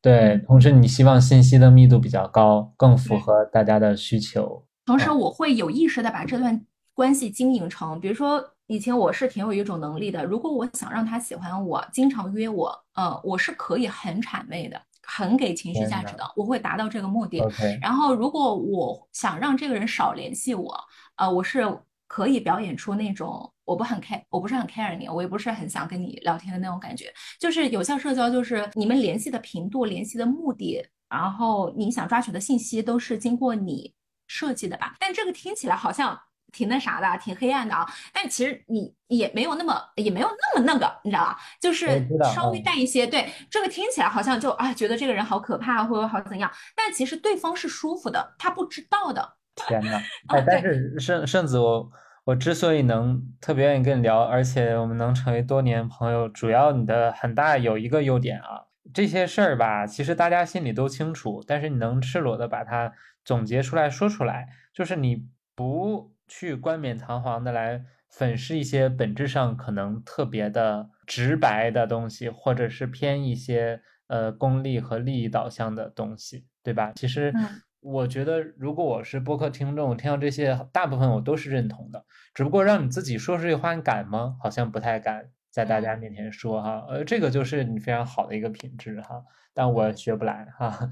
[0.00, 4.64] 对，同时你希望信息的密度比较高，更符合大家的需求。
[4.86, 14.80] 同时我会有意识的把这段关系经营成，比如说以前我是挺有一种能力的，如果我想让他喜欢我，经常约我，呃，我是可以很谄媚的。
[15.10, 17.42] 很给情绪价值的，我会达到这个目的。
[17.80, 20.78] 然后，如果我想让这个人少联系我，
[21.16, 21.64] 呃，我是
[22.06, 27.12] 可以表演出那种我不很 care，我不是很 care 你，我也不是很想跟你聊天的那种感觉。
[27.40, 33.94] 就是有效社交，就是你们联系的频度、联系的目的，然后你想抓取的信息都是经过你
[34.26, 34.94] 设计的吧？
[35.00, 36.18] 但这个听起来好像。
[36.52, 37.86] 挺那啥的，挺黑暗的啊！
[38.12, 41.38] 但其实你也没有那么，也没有那么那个，你知道吧？
[41.60, 43.06] 就是稍微带一些。
[43.06, 46.50] 对，这个听起来好像就啊，觉得这个人好可怕，或者好怎样？
[46.74, 49.36] 但其实对方是舒服的，他不知道的。
[49.68, 51.90] 天呐， 哎，但是圣圣子，我
[52.24, 62.92] 我之所以能特别愿意跟你聊，而且我们能成为多年朋友，主要你的很大有一个优点啊，这些事儿吧，其实大家心里都清楚，但是你能赤裸的把它
[63.24, 65.28] 总结出来说出来，就是你。
[65.58, 76.92] 不去冠冕堂皇的来粉饰一些本质上可能特别的直白的东西，或者是偏一些呃功利和利益导向的东西，对吧？
[76.94, 77.34] 其实
[77.80, 82.04] 我觉得，如果我是播客听众，听到这些，大部分我都是认同的。
[82.34, 84.36] 只不过让你自己说出这话，你敢吗？
[84.42, 86.84] 好像不太敢在大家面前说哈。
[86.88, 89.22] 呃，这个就是你非常好的一个品质哈，
[89.54, 90.90] 但我学不来哈。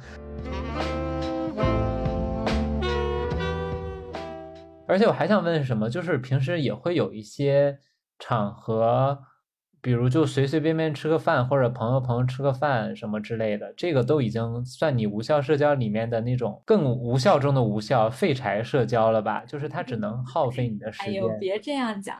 [4.88, 7.78] 而且我还想问什么，就是平时也会有一些
[8.18, 9.18] 场合，
[9.80, 19.44] 比如就随随便便吃个饭，或者朋友朋友吃个饭什么之类的，这个都已经算你无效社交里面的那种更无效中的无效废柴社交了吧？
[19.44, 21.08] 就是它只能耗费你的时间。
[21.08, 22.16] 哎呦，别这样讲，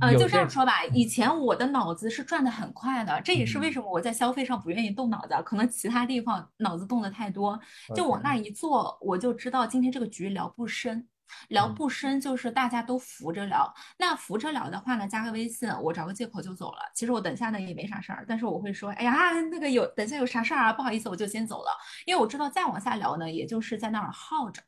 [0.00, 0.84] 嗯，就这样说吧。
[0.92, 7.58] 以前我的脑子是转的很快的，这也是为什么我在消费上不愿意动脑子，可能其他地方脑子动的太多，
[7.94, 11.06] 就往那一坐，我就知道今天这个局聊不深。
[11.48, 13.72] 聊不深，就是大家都扶着聊。
[13.98, 16.78] 那扶着聊的话呢，加个微信，我找个借口就走了。
[16.94, 20.72] 其实我等下呢也没啥事儿，但是我会说，哎呀，那个有等下有啥事儿啊？
[20.72, 21.70] 不好意思，我就先走了。
[22.06, 24.62] 因为我知道再往下聊呢，也就是在那儿耗着，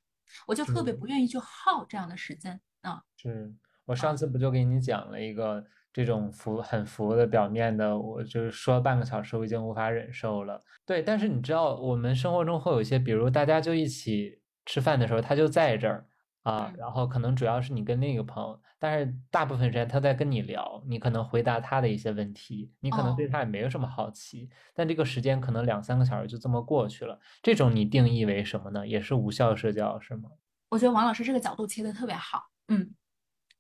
[0.47, 3.03] 我就特别不愿意去耗这样的时间啊。
[3.17, 3.53] 是
[3.87, 10.63] 我上次不就给你讲了一个这种服很服的表面的，我就是说半个小时我已经无法忍受了。
[10.87, 16.07] 对，但是你知道，我们生活中会有一些，比如大家就一起吃饭的时候，他就在这儿。
[16.43, 28.87] 啊，然后可能主要是你跟另一个朋友，但是大部分时间他在跟你聊，你可能回答他的一些问题，你可能对他也没有什么好奇，但这个时间可能两三个小时就这么过去了，这种你定义为什么呢？
[28.87, 30.31] 也是无效社交是吗？
[30.71, 32.91] 我觉得王老师这个角度切的特别好，嗯，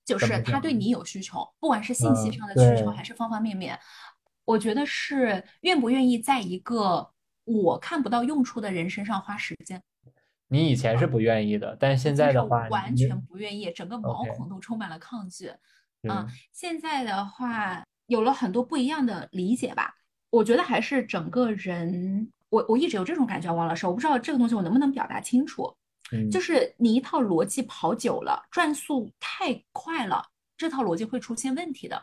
[0.04, 3.78] 就是他对你有需求，不管是信息上的需求还是方方面面，
[4.46, 7.10] 我觉得是愿不愿意在一个
[7.44, 9.82] 我看不到用处的人身上花时间。
[10.50, 15.48] 你以前是不愿意的，但是现在的话，完全不愿意，整个毛孔都充满了抗拒。
[16.02, 19.94] 嗯，现在的话有了很多不一样的理解吧。
[20.30, 25.72] 我觉得还是整个人，我我一直有这种感觉，王老师，我不知道这个东西我能不能表达清楚。
[26.12, 30.24] 嗯，就是你一套逻辑跑久了，转速太快了，
[30.56, 32.02] 这套逻辑会出现问题的，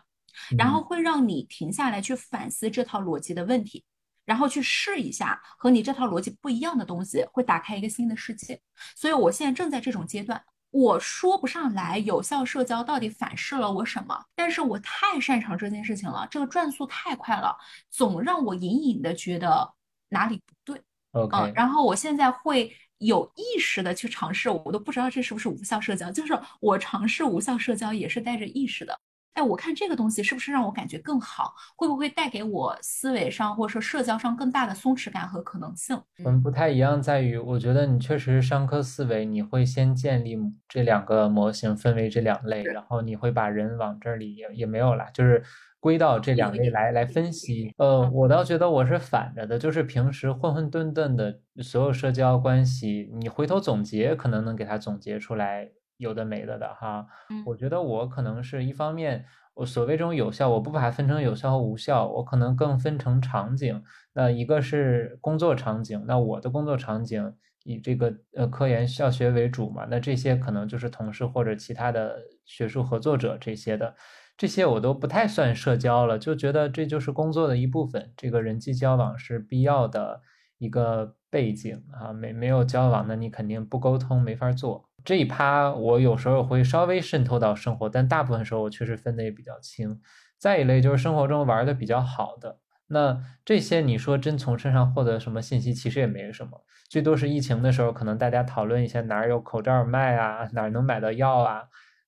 [0.57, 3.83] 然后会让你停下来去反思这套逻辑的问题。
[4.27, 8.59] 然后去试一下和你这套逻辑不一样的东西，会打开一个新的世界。
[8.93, 17.55] 所以我现在正在这种阶段，我说不上来有效社交到底反噬了我什么，但是我太擅长这件事情了，这个转速太快了，
[17.89, 19.73] 总让我隐隐的觉得
[20.09, 20.81] 哪里不对。
[21.13, 28.99] 嗯，然后我现在会有意识的去尝试，我都不知道这是不是无效社交，就是我尝试无效社交也是带着意识的。
[29.37, 31.53] 哎，我看这个东西是不是让我感觉更好？
[31.75, 35.95] 会不会带给我思维上或者说社交上更大的松弛感和可能性？
[36.25, 40.35] 我们不太一样，在于我觉得你确实是商科思维，你会先建立
[40.67, 45.43] 这两个模型，分为这两类，然后你会把人往这里也也没有了，就是
[45.79, 47.71] 归到这两类来来分析。
[47.77, 55.69] 呃，我倒觉得我是反着的，就是平时混混沌沌的所有社交关系，你回头总结，可能能给它总结出来。
[55.97, 57.05] 有的没的的哈，
[57.45, 63.83] 我觉得我可能是一方面，我所谓这种有效，我不把它分成有效和无效，我可能更分成场景。
[64.13, 67.33] 那一个是工作场景，那我的工作场景
[67.63, 73.95] 以这个呃科研教学为主嘛，那这些可能就是同事或者其他的学术合作者这些的，
[74.37, 80.21] 这些我都不太算社交了，就觉得这就是工作的一部分，这个人际交往是必要的
[80.59, 84.86] 一个背景啊，没没有交往，那你肯定不沟通没法做。
[85.03, 90.01] 这一趴我有时候会稍微渗透到生活，但大部分时候我确实分的也比较清。
[90.37, 101.63] 再一类就是生活中玩的比较好的，那这些你说真从身上获得什么信息，其实也没什么，最多是疫情的时候可能大家讨论一下哪儿有口罩卖啊，哪儿能买到药啊，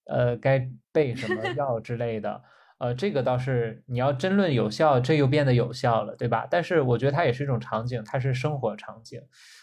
[0.05, 2.43] 呃，该备什么 药之类的。
[2.77, 6.47] 呃，这个倒是你要争论有效，这又变得有效了，对吧？
[6.49, 9.21] 但是我觉得它也是一种场景，它是生活场景。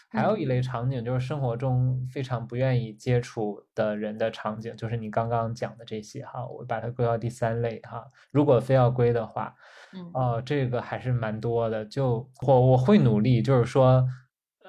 [0.09, 8.05] 还有一类场景就是生活中非常不愿意接触的人的场景，就是你刚刚讲的这些哈，我把它归到第三类哈。
[8.31, 9.53] 如果非要归的话，
[9.93, 11.83] 嗯，哦，这个还是蛮多的。
[11.83, 14.07] 就我我会努力，就是说，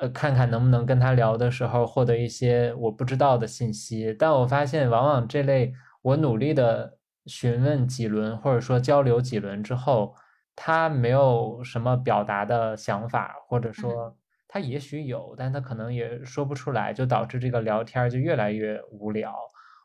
[0.01, 4.13] 呃，看看能不能跟他聊的时候获得一些我不知道的信息。
[4.19, 5.73] 但我发现，往往这类
[6.03, 10.17] 我努力的询问几轮或者说交流几轮之后，
[10.57, 14.17] 他没有什么表达的想法，或者说。
[14.49, 19.35] 他也许有，但他可能也说不出来，就导致这个聊天就越来越无聊。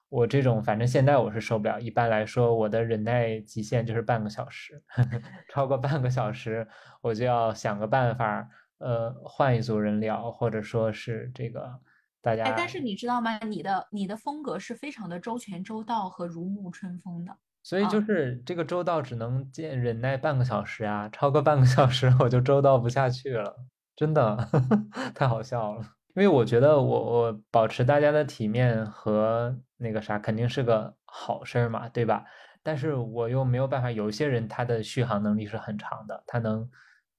[0.10, 1.80] 我这种反正现在我是受不了。
[1.82, 6.68] 一般来说，我的忍耐极限就是半个小时，呵 呵超过半个小时
[7.02, 8.48] 我就要想个办法，
[8.78, 11.80] 呃，换一组人聊，或者说是这个
[12.22, 12.44] 大家。
[12.44, 13.40] 哎，但是你知道吗？
[13.40, 17.36] 你的你的风格是非常的周全周到和如沐春风的。
[17.64, 23.56] 所以就是这个周到只能见忍耐半个小时啊，超过半个小时 我就周到不下去了，
[23.96, 24.38] 真的
[25.16, 25.82] 太好笑了。
[26.16, 32.24] 因为我觉得我我保持大家的体面和那个啥肯定是个好事儿嘛，对吧？
[32.62, 36.70] 但是我又没有办法，有些人他的续航能力是很长的，他能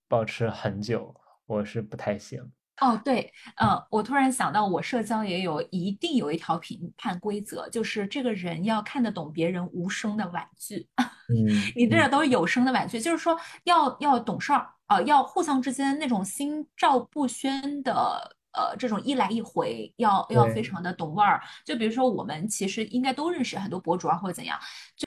[0.08, 1.14] 保持很久，
[1.46, 2.52] 我是不太行。
[2.80, 10.88] 哦，对，嗯，我突然想到，我社交也有一定有一条评判规则，就是这个人要看得懂别人无声的婉拒。
[11.32, 21.40] 嗯，你这都是有声的婉拒，就是说要要懂事儿啊，要互相之间那种心照不宣的呃这种一来一回，要要非常的懂味儿。
[21.64, 24.58] 就比如说我们其实应该都认识很多博主啊，或者怎样，
[24.96, 25.06] 就。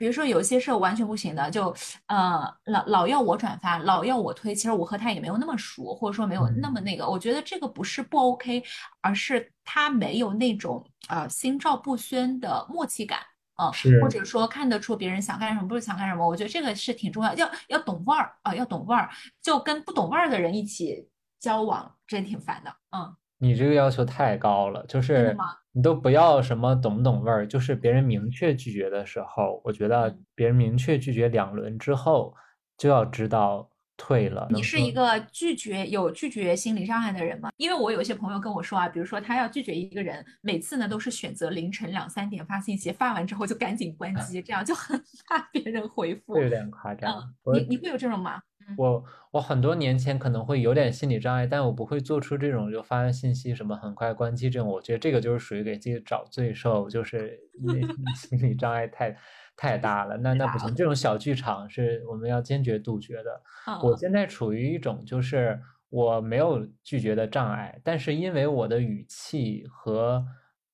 [0.00, 1.74] 比如说有些是完全不行的，就
[2.06, 8.62] 呃老老要我转发，老要我推，其实我和他也没有那么熟，或者说没有那么那个，我觉得这个不是不 OK，
[9.00, 13.18] 而是他没有那种呃心照不宣的默契感
[13.58, 19.10] 啊，或者说看得出别人想干什么不是想干什么，我觉得这个是挺重要，要要懂味儿啊，要懂味儿，
[19.42, 23.14] 就跟不懂味儿的人一起交往，真挺烦的，嗯。
[23.40, 25.36] 你这个要求太高了，就是
[25.72, 32.34] 你都不要什么懂不懂味儿，就是别人明确拒绝的时候，我觉得别人明确拒绝两轮之后，
[32.76, 34.46] 就要知道退了。
[34.50, 37.50] 你是一个拒绝有拒绝心理障碍的人吗？
[37.58, 46.40] 因为我有一些朋友跟我说啊，比如说他要拒绝一个人，每次呢都是选择凌晨两三点发信息，发完之后就赶紧关 机，这样就很怕 别人回复。
[46.40, 47.34] 有点夸张。
[47.52, 48.40] 你你会有这种吗？
[48.76, 54.68] 我我很多年前可能会有点心理障碍，但我不会做出这种就发完信息什么很快关机这种。
[54.68, 57.40] 我觉得这个就是属于给自己找罪受，就是
[58.14, 59.16] 心理障碍太
[59.58, 60.16] 太大了。
[60.16, 63.42] 那那不行，这种小剧场是我们要坚决杜绝的。
[63.82, 70.24] 我现在处于一种就是我没有拒绝的障碍，但是因为我的语气和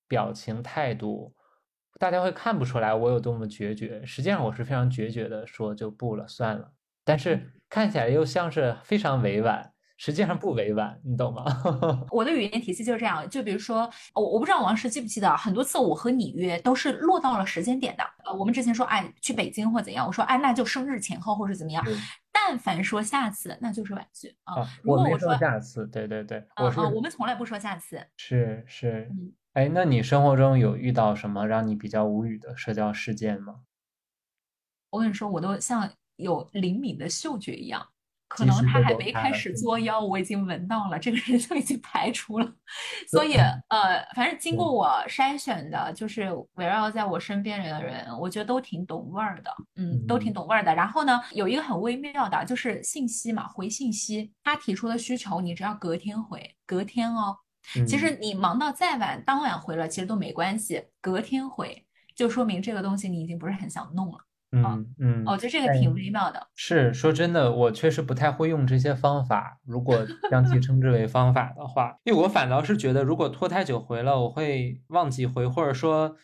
[0.06, 1.34] 表情态度，
[1.98, 4.04] 大家会看不出来我有多么决绝。
[4.04, 6.72] 实际上我是非常决绝的，说就不了，算了。
[7.04, 11.44] 但是看起来又像是非常委婉，实际上不委婉，你懂吗？
[12.10, 18.04] 我的语言体系就是这样，就比如说，我我不知道王石记不记得，很多次我和你约都是落到了时间点的。
[18.24, 21.84] 呃，我们之前说，哎，去北京或怎样，我说，哎，那就生日前后或是怎么样。
[22.32, 24.56] 但凡说下次，那就是婉拒啊。
[24.82, 28.04] 如果我没说下次，对对对，我说我们从来不说下次。
[28.16, 29.08] 是是，
[29.52, 33.60] 哎，那你生活中有遇到什么让你比较无语的社交事件吗？
[34.90, 35.88] 我跟你说，我都像。
[36.16, 37.84] 有灵敏的嗅觉一样，
[38.34, 42.52] 可能他还没开始作妖，我已经闻到了，这个人 就已经排除了。
[43.08, 50.74] 所以，呃，反正经过我筛选的，就是围绕在我身边的人，我觉得都挺懂味儿的，嗯，都挺懂味儿的。
[50.74, 57.36] 然后呢，有一个很微妙的，就是信息嘛，回信息，他提出的需求，你只要隔天回，隔天哦。
[57.86, 64.18] 其实你忙到再晚，当晚回了，其实都没关系，隔天回就说明这个东西你已经不是很想弄了。
[64.54, 66.46] 嗯嗯，我觉得这个挺微妙的。
[66.54, 69.58] 是说真的，我确实不太会用这些方法。
[69.64, 76.16] 如果将其称之为方法的话，因为我反倒是觉得，如果拖太久回了，我会忘记回，或者说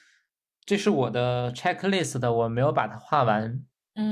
[0.65, 3.61] 这是我的 checklist 的，我没有把它画完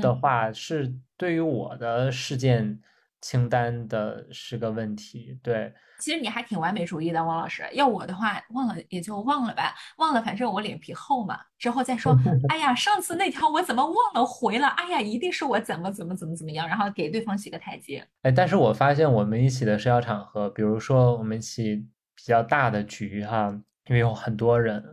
[0.01, 2.79] 的话，是对于我的事件
[3.21, 5.39] 清单的是个问题。
[5.41, 5.73] 对。
[5.99, 7.63] 其实你还挺完美主义的，王老师。
[7.73, 11.39] 要我的话，忘了也就忘了吧，忘了，反正我脸皮厚嘛。
[11.57, 12.17] 之后再说，
[12.49, 14.67] 哎呀，上次那条我怎么忘了回了？
[14.69, 18.05] 哎呀，一定是我怎么怎么怎么怎么样，然后给对方洗个台阶。
[18.21, 21.75] 哎，但是我发现我们一起的社交场合，比如说我们一起
[22.15, 23.49] 比较大的局哈，
[23.87, 24.83] 因为有很多人，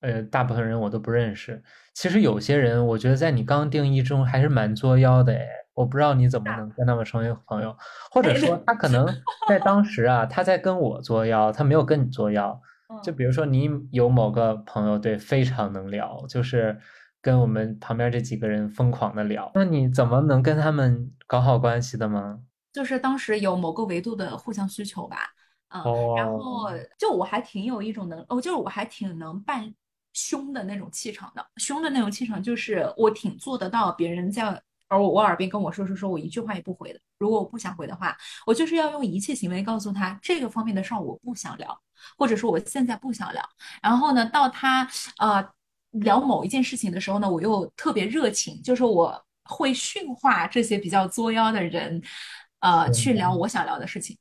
[0.00, 1.62] 呃，大部分人我都不认识。
[1.94, 5.46] 其实有些人，我觉得在你刚定义中还是蛮作妖的哎。
[5.80, 7.74] 我不知道你怎么能跟他们成为朋友，
[8.10, 9.08] 或者说他可能
[9.48, 12.60] 在当时啊，他在跟我作妖，他没有跟你作妖。
[13.02, 16.76] 就比如说你有某个朋友，对，非常能聊，就是
[17.22, 22.40] 跟我们旁边这几个人疯狂的聊，那你怎么能跟他们搞好关系的吗？
[22.72, 25.18] 就是当时有某个维度的互相需求吧，
[25.68, 25.82] 嗯，
[26.16, 26.68] 然后
[26.98, 29.72] 就我还挺有一种能，哦，就是我还挺能扮
[30.12, 34.60] 凶的那种气场的，凶的那种气场就是我挺做得到别人在。
[34.90, 37.00] 而我我耳边跟我说说说，我一句话也不回的。
[37.18, 41.80] 如果我不想回的话，我就是要用一切行为告诉他这个方面的事儿我不想聊，
[42.18, 43.42] 或者说我现在不想聊。
[43.80, 44.86] 然后呢，到他
[45.18, 45.48] 呃
[45.92, 52.02] 聊某一件事情的时候呢，我又特别热情，就是我会驯化这些比较作妖的人，
[52.58, 54.18] 呃，去聊我想聊的事情。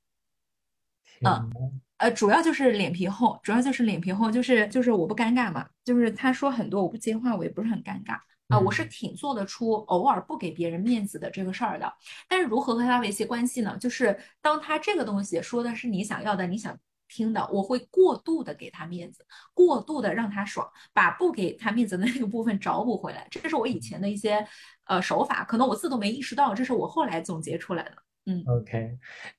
[1.25, 1.51] 嗯，
[1.97, 8.19] 呃，主要就是脸皮厚，主要就是脸皮厚，就是就是我不尴尬嘛，就是他说很多我不接话，我也不是很尴尬。
[8.49, 11.91] 啊，我是挺做得出偶尔不给别人面子的这个事儿的。
[12.27, 13.77] 但是如何和他维系关系呢？
[13.79, 16.77] 就是当他这个东西说的是你想要的，你想
[17.07, 23.27] 听的，我会过度的给他面子，过度的让他爽，把不给他面子的那个部分找补回来。
[23.29, 24.45] 这是我以前的一些
[24.85, 27.91] 呃手法，可能我自己都没意识到，这是我后来总结出来的。
[28.25, 28.97] 嗯，OK，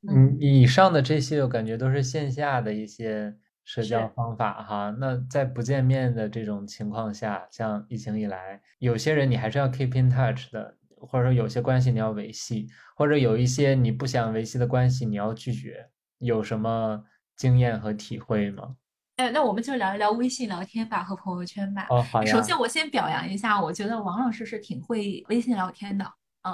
[0.08, 3.36] 嗯，以上的这些我感觉都是线下的一些
[3.72, 4.92] 社交方法哈。
[4.98, 12.66] 那在不见面的这种情况下，像疫情以来，有些人你还是要 keep in touch 的，或者说有些关系你要维系，
[12.96, 17.04] 或者有一些你不想维系的关系你要拒绝，有什么
[17.36, 18.74] 经验和体会吗？
[19.16, 21.86] 哎，那我们就聊一聊微信聊天吧和朋友圈吧。
[21.90, 22.32] 哦，好呀。
[22.32, 26.04] 首先我先表扬一下，我觉得王老师是挺会微信聊天的。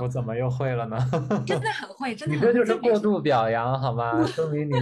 [0.00, 0.96] 我怎么又会了呢？
[1.46, 2.34] 真的很会，真的。
[2.34, 4.24] 你这就是过度表扬，好吗？
[4.26, 4.72] 说明你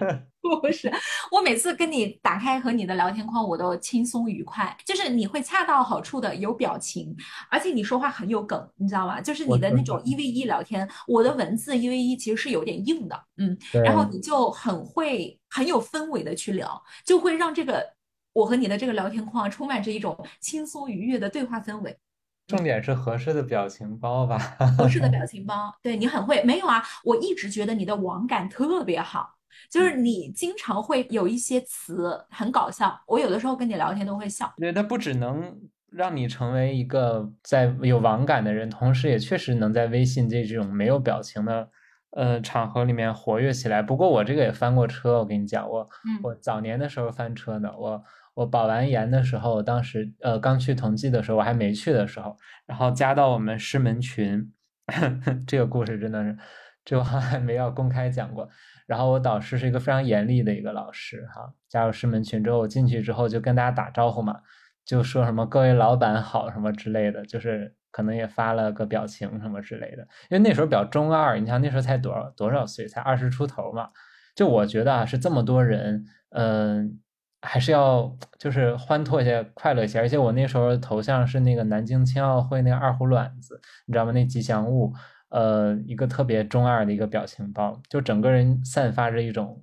[0.60, 0.90] 不是。
[1.30, 4.74] 我每次跟你打开和你的聊天框，我都轻松愉快。
[4.84, 7.14] 就是你会恰到好处的有表情，
[7.50, 9.20] 而且你说话很有梗，你知道吗？
[9.20, 13.56] 就是你的那种一 v 一聊天，我的文字一 v 一其实是有点硬的，嗯。
[13.84, 17.84] 然后你就很会很有氛围的去聊，就会让这个
[18.32, 21.94] 我和你的这个聊天框充满着一种轻松愉悦的对话氛围。
[22.46, 24.38] 重点是合适的表情包吧？
[24.76, 26.42] 合适的 表情包，对你很会。
[26.44, 29.34] 没有啊，我一直觉得你的网感特别好，
[29.70, 34.52] 就是你经常会有一些词很搞笑，我有的时候跟你聊天都会笑。
[34.58, 35.58] 对，它不只能
[35.90, 41.70] 让你成为一个在有网感的人，同时也确实能在微信这种没有表情的
[42.10, 43.80] 呃场合里面活跃起来。
[43.80, 45.88] 不过我这个也翻过车，我跟你讲，我
[46.22, 48.04] 我早年的时候翻车的，我。
[48.34, 54.52] 我保完研的时候，当时呃刚去同济的时候，我还没去的时候，然后加到我们师门群，
[55.46, 56.36] 这个故事真的是，
[56.84, 58.48] 这我还没要公开讲过。
[58.86, 64.40] 然后我导师是一个非常严厉的一个老师哈，加入师门群之后，我进去之后就跟大家打招呼嘛，
[64.84, 70.02] 就说什么各位老板好什么之类的，就是可能也发了个表情什么之类的。
[70.28, 73.88] 因为那时候比较中二，你像那时候才多少多少岁，才二十出头嘛，
[74.34, 76.98] 就我觉得啊是这么多人，嗯。
[77.46, 80.00] 还是要就是欢脱一些，快乐些。
[80.00, 84.12] 而且我那时候头像是那个南京青奥会那个二胡卵子，你知道吗？
[84.12, 84.92] 那吉祥物，
[85.28, 89.62] 呃，一个特别中二的一个表情包，就整个人散发着一种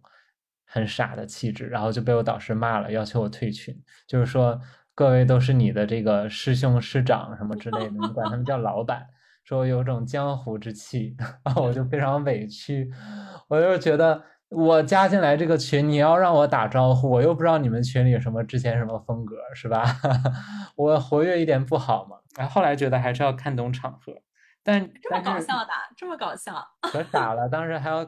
[0.65, 3.75] 很傻的气质，然后就被我导师骂了，要求我退群，
[4.07, 4.61] 就是说
[4.93, 9.07] 各位都是你的这个师兄师长什么之类的，你管他们叫老板，
[9.43, 12.91] 说有种江湖之气， 然后我就非常委屈，
[13.47, 14.23] 我就觉得。
[14.51, 19.85] 我加进来这个群，你要让我打招呼，我又不知道你们群里什么之前什么风格，是吧？
[20.75, 22.17] 我活跃一点不好吗？
[22.35, 24.13] 哎，后来觉得还是要看懂场合。
[24.61, 27.47] 但这么搞笑的，这么搞笑，可傻了。
[27.47, 28.05] 当时还要，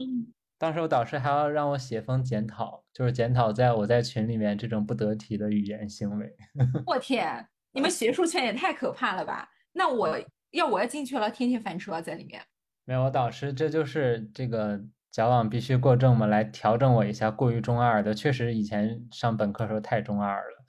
[0.60, 6.36] 当时我导师还要让我写封检讨，就是检讨在我在群里面这种不得体的语言行为。
[6.86, 9.48] 我天，你们学术圈也太可怕了吧？
[9.72, 10.20] 那我
[10.52, 12.42] 要我要进去了，天天翻车在里面。
[12.84, 14.82] 没有，我导师这就是这个。
[15.14, 18.14] 矫枉必须过正嘛，来调整我一下过于中二的。
[18.16, 20.66] 确实以前上本科时候太中二了，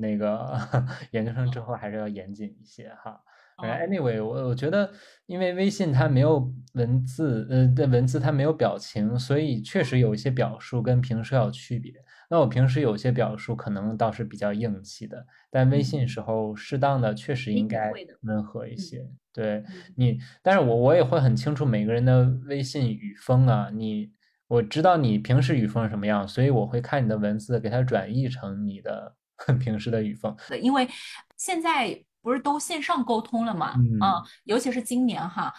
[0.00, 0.58] 那个
[1.12, 3.20] 研究生之后还是要严谨一些哈。
[3.56, 4.90] Anyway，我我觉得
[5.26, 11.92] 因为微信它没有文字，呃，的文字它没有表情，所以确实有一些表述跟平时要有区别。
[12.28, 17.92] 那我平时有些表述可能倒是比较硬气的，但微信时候适当的确实应该
[18.22, 19.08] 温和一些。
[19.34, 19.64] 对
[19.96, 24.08] 你，但是我我也会很清楚每个人的微信语风啊，你
[24.46, 29.16] 我知道你平时语风是什么样，所以我会看你的文字，给它转译成你的
[29.58, 30.34] 平时的语风。
[30.48, 30.88] 对，因为
[31.36, 34.00] 现在不是都线上沟通了嘛，嗯，
[34.44, 35.52] 尤其是今年哈。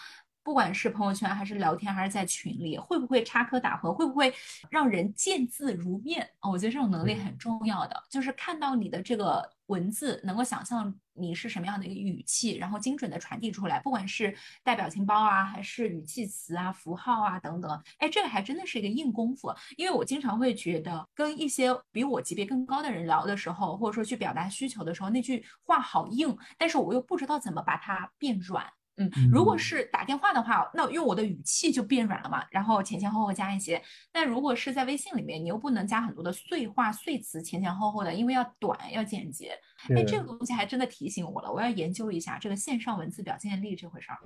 [0.46, 3.92] 不管是朋友圈还是聊天还是在群里，会不会插科打诨？
[3.92, 4.32] 会不会
[4.70, 6.52] 让人见字如面啊？
[6.52, 13.80] 我觉得这种能力很重要的，就是看到你的这个文字，能够想象你是什么样的一个语气，然后精准的传递出来。
[13.80, 19.52] 不管是带表情包啊，还是语气词啊、符号啊等等，哎，这个还真的是一个硬功夫。
[19.78, 28.64] 因为我经常会觉得，跟一些比我级别更高的人聊的时候，或者说去表达需求的时候，那句话好硬，但是我又不知道怎么把它变软。
[28.98, 33.82] 嗯，如果是打电话的话，那用我的语气就变软了嘛，然后前前后后加一些。
[34.12, 39.52] 但如果是在微信里面，你又不能加很多的碎话碎词，前前后后的，因为要短要简洁。
[39.90, 44.18] 哎，这个东西还真的提醒我了，我要研究一下这个线上文字表现力这回事儿。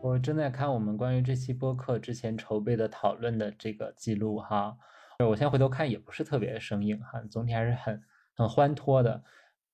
[0.00, 4.76] 我正在看我们关于这期播客之前筹备的讨论的这个记录哈，
[5.18, 8.00] 我现在回头看也不是特别生硬哈，总体还是很
[8.36, 9.24] 很欢脱的。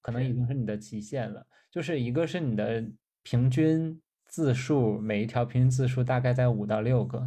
[0.05, 2.85] 可能已经是你的极限了，就是一个是你的
[3.23, 7.27] 平均字数，每一条平均字数大概在五到六个，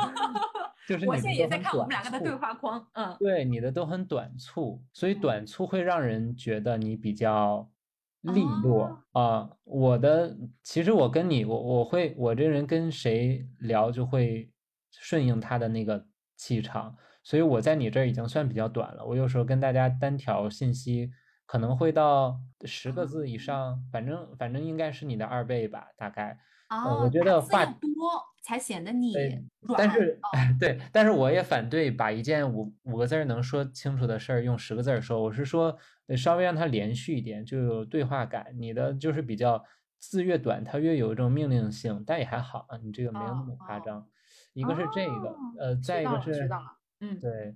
[0.86, 7.66] 就是我现在也在看我们两个的对话框，嗯，对，你的都很短促，所以短促会让人觉得你比较
[8.20, 9.48] 利落啊。
[9.64, 14.50] 我的其实我跟你，我我会我这人跟谁聊就会
[14.90, 16.04] 顺应他的那个
[16.36, 16.94] 气场。
[17.22, 19.04] 所以我在你这儿已经算比较短了。
[19.04, 21.10] 我有时候跟大家单条信息
[21.46, 26.38] 可能会到十个字以上，反正反正应该是你的二倍吧，大概。
[26.68, 27.80] 哦，我觉得话多
[28.42, 29.14] 才显得你
[29.60, 29.78] 软。
[29.78, 30.20] 但是，
[30.58, 35.22] 对，但是我也反对把一件五五个字能说清楚的事儿用十个字说。
[35.22, 35.78] 我是说，
[36.16, 38.48] 稍微让它连续一点，就有对话感。
[38.58, 39.64] 你的就是比较
[40.00, 42.76] 字越短，它越有一种命令性，但也还好啊。
[42.82, 44.04] 你这个没有那么夸张。
[44.52, 46.48] 一个是这个，呃，再一个是。
[46.98, 47.54] 嗯，对，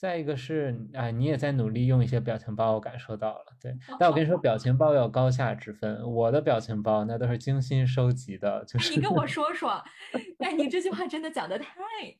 [0.00, 3.44] 再一个是，哎，你也在努力用一些表情包，我感受到了。
[3.60, 6.00] 对，但我跟你说，表情包有高下之分。
[6.10, 9.72] 我的表情包那都是精心收集的，就是你跟我说说，
[10.38, 11.74] 哎，你这句话真的讲的太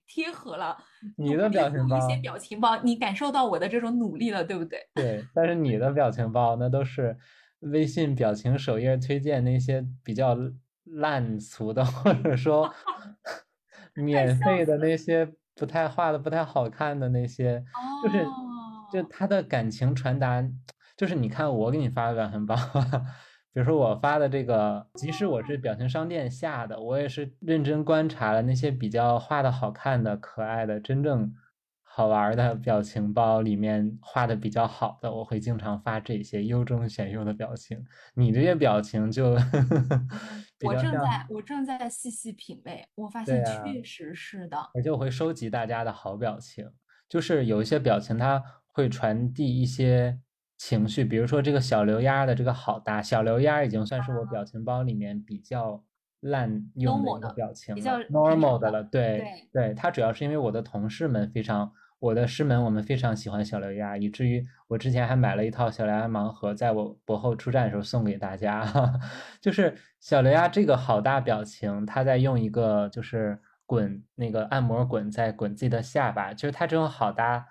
[0.07, 0.77] 贴合了。
[1.17, 4.87] 你的表情包，一些表情包，你感受到我的这种努力了，对不对？
[4.95, 7.17] 对，但是你的表情包那都是
[7.61, 10.37] 微信表情首页推荐那些比较
[10.85, 12.71] 烂俗的，或者说
[13.97, 15.33] 免费的那些。
[15.61, 17.63] 不太画的不太好看的那些，
[18.03, 18.27] 就是
[18.91, 20.43] 就他的感情传达，
[20.97, 22.57] 就是你看我给你发的表情包，
[23.53, 31.31] 比如说我发的这个，即使我是表情商店下的，我也是认真观察了那些比较画的好看的、可爱的、真正
[31.93, 37.85] 好玩的表情包里面画的比较好的，我会经常发这些优中选优的表情。
[38.15, 39.37] 你这些表情就。
[40.63, 44.57] 我正在我正在细细品味，我发现确实是的。
[44.75, 46.71] 而且我会收集大家的好表情，
[47.09, 50.21] 就是有一些表情它会传递一些
[50.59, 55.83] 情绪，比如说这个小刘丫的这个好大，小刘丫已经算是我表情包里面比较
[56.21, 58.83] 烂用的一个表情，比较 normal 的了。
[58.83, 61.73] 对对，它主要是因为我的同事们非常。
[62.01, 68.67] 我的师门，我们非常喜欢小刘鸭，以至于我之前还买了一套小刘鸭盲盒，在我博后出站的时候送给大家。
[69.39, 77.49] 就是小刘鸭这个好大表情，他在用一个就是滚那个按摩滚在滚自己的下巴，就是他这种好大，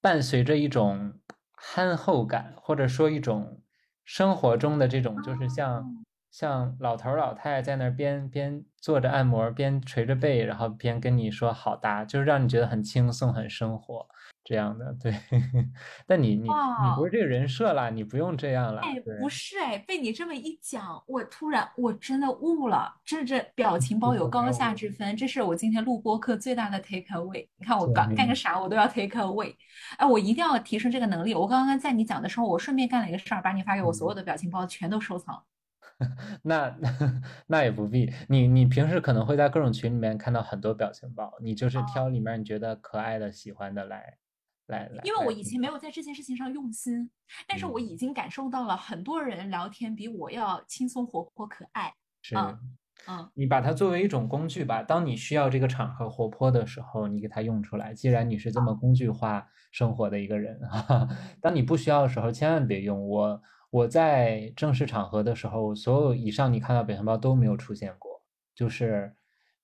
[0.00, 1.14] 伴随着一种
[1.56, 3.60] 憨厚感，或者说一种
[4.04, 5.84] 生活中的这种就是像。
[6.34, 14.04] 像老头老太太在那儿边边做着按摩，边捶着背，然后边跟你说好搭，就是让你觉得很轻松、很生活
[14.42, 14.92] 这样的。
[15.00, 15.14] 对，
[16.08, 16.48] 但你你你
[16.96, 18.80] 不是这个人设啦，你不用这样了。
[18.80, 27.46] 哎，不是哎，被你这么一讲，我突然我真的悟了，这这表情包有高下之分，这是我今天录播课最大的 take away。
[27.56, 29.54] 你看我干干个啥，我都要 take away。
[29.98, 31.32] 哎，我一定要提升这个能力。
[31.32, 35.40] 我刚刚在你讲的时候，我顺便干了一个事儿，把你发给我所有的表情包全都收藏。
[36.42, 36.76] 那
[37.46, 44.18] 那也不必，你你平时可能会在各种群里面看到很多表情包，你就是挑里面你觉得可爱的、喜欢的来
[44.66, 45.00] 来来。
[45.04, 47.10] 因为我以前没有在这件事情上用心，
[47.46, 51.94] 但是我已经感受到了很多人聊天比我要轻松、活泼、可爱。
[52.22, 52.36] 是，
[53.06, 57.94] 嗯，你把它作为一种工具吧，当你需要这个场合活泼的时候，你给它用出来。
[57.94, 60.60] 既然你是这么工具化生活的一个人，
[61.40, 63.40] 当你不需要的时候，千万别用我。
[63.74, 68.22] 我在正式场合的时候，所有以上你看到表情包都没有出现过，
[68.54, 69.12] 就是，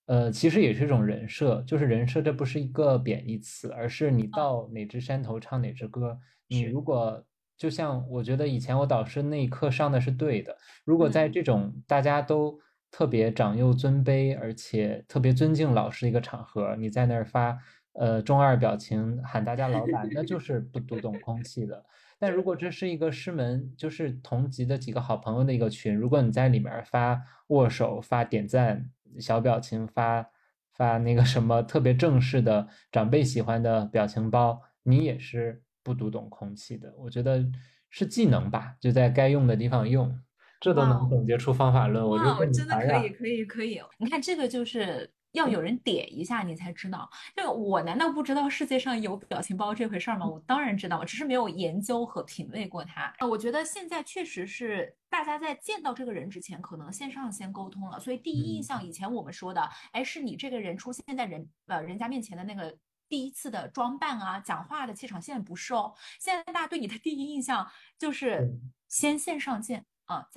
[0.05, 6.19] 呃，其实也是一种人设，就是人设，这不是一个贬义词，而是你到哪只山头唱哪支歌。
[6.49, 7.23] 你如果
[7.55, 12.59] 就像我觉得以前我导师那一课上的是对的，如果在这种大家都
[12.91, 17.57] 特别长幼尊卑，而且特别尊敬老师的一个场合，你在那儿发
[17.93, 21.85] 呃中二表情喊大家老板，那就是不读懂空气的。
[22.21, 28.87] 但如果这是一个师门，就是同级的几个好朋友的一个群，如果你在里面发握手、发点赞、
[29.19, 30.29] 小表情、发
[30.71, 36.93] 发那个什么特别正式的长辈喜欢的表情包，你也是不读懂空气的。
[36.95, 37.43] 我觉得
[37.89, 40.15] 是技能吧，就在该用的地方用，
[40.59, 42.07] 这都能总结出方法论。
[42.07, 43.81] 我觉得真的可以，可以，可以。
[43.97, 45.09] 你看这个就是。
[45.31, 50.25] 要有人点一下你才知道，这个我难道不知道世界上有表情包这回事儿吗？
[50.25, 53.13] 我当然知道，只是没有研究和品味过它。
[53.27, 59.61] 我觉得现在确实是大家在见到这个人之前，可能线上先沟通了，所以第一印象以前我们说的，
[59.91, 62.77] 哎，是你这个人出现在人呃人家面前的那个
[63.07, 68.49] 第一次的装扮啊，讲话的气场，现在不是哦，现在大家对你的第一印象就是
[68.87, 69.85] 先线上见。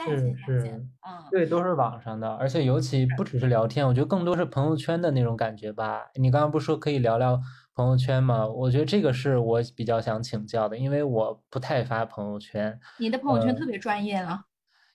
[0.05, 6.03] 是是，嗯，对，都是网上的，而且尤其不只是聊天，我觉得更多是朋友圈的那种感觉吧。
[6.15, 7.41] 你刚刚不说可以聊聊
[7.75, 8.47] 朋友圈吗？
[8.47, 12.79] 我觉得这个是我比较想请教的，因为我不太发朋友圈。
[12.99, 14.45] 你的朋友圈特别专业了，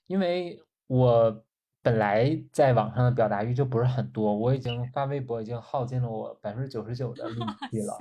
[0.07, 1.43] 因为我
[1.82, 7.36] 本来在网上的表达欲就不是很多，我已经发微博已经耗尽了我百分之九十九的力
[7.71, 7.97] 气了，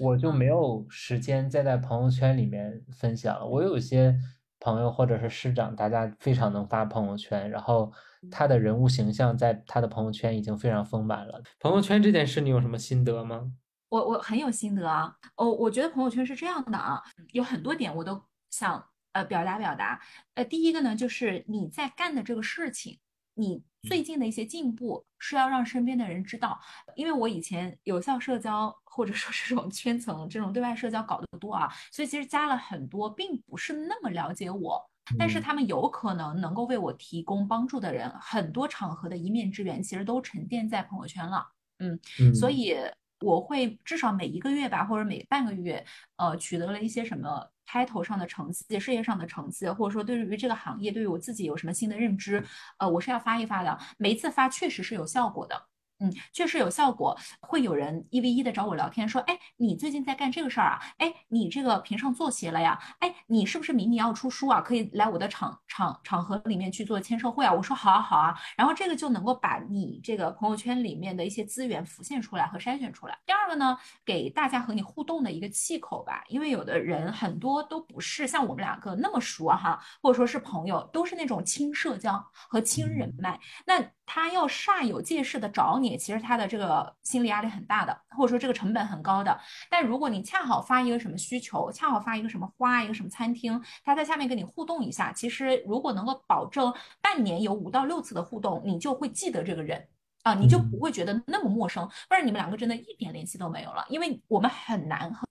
[0.00, 3.46] 我就没有时间再在朋友圈里面分享了。
[3.46, 4.16] 我有些。
[4.60, 7.92] 朋友或者是师长，大家非常能发朋友圈，然后
[8.30, 11.42] 他的人物形象在他的朋友圈已经非常丰满了。
[11.60, 13.52] 朋友圈这件事，你有什么心得吗？
[13.88, 17.02] 我我很有心得啊，哦，我觉得朋友圈是这样的啊，
[17.32, 20.00] 有很多点我都想呃表达表达。
[20.34, 22.98] 呃，第一个呢，就是你在干的这个事情，
[23.38, 26.60] 你最近的一些进步是要让身边的人知道。
[26.96, 34.84] 因为我以前有效社交或者说这种圈层这种对外社交搞得多啊，所以其实加了很多并不是那么了解我，
[35.16, 41.46] 但是他们有可能能够为我提供帮助的人，很多场合的一面之缘其实都沉淀在朋友圈了。
[41.78, 41.98] 嗯，
[42.34, 42.76] 所以。
[43.20, 45.84] 我会至少每一个月吧，或者每半个月，
[46.16, 52.44] 呃，取得了一些什么 title 上的成绩、事业上的成绩，或者说对于这个行业，对于我自己有什么新的认知，
[52.78, 53.78] 呃，我是要发一发的。
[53.98, 55.67] 每一次发确实是有效果的。
[56.00, 60.80] 嗯，确实有效果，会有人一 v 一的找我聊天，说，哎，你最近在干这个事儿啊？
[60.98, 62.78] 哎，你这个评上作协了呀？
[63.00, 64.60] 哎，你是不是明年要出书啊？
[64.60, 67.52] 可以来我的场场场合里面去做签售会啊？
[67.52, 73.18] 我说好啊好啊，然后这个就能够把你这个朋友圈里面的一些资源浮现出来和筛选出来。
[73.26, 83.84] 第二个呢，给大家和你互动的一个气口吧，因为有的人很多都不是像我们两个那么熟哈，或者说是朋友，都是那种轻社交和轻人脉，那。
[84.10, 89.38] 他要煞有介事的找你，其实他的这个心理压力很大的，或者说这个成本很高的。
[89.68, 99.86] 但如果你恰好发一个什么需求，恰好发一个什么花，一个什么餐厅，他在下面跟你互动一下，其实如果能够保证半年有五到六次的互动，你就会记得这个人
[100.22, 101.86] 啊，你就不会觉得那么陌生。
[102.08, 105.26] 不然你们两个真的一点联系都没有了，因为我们很难和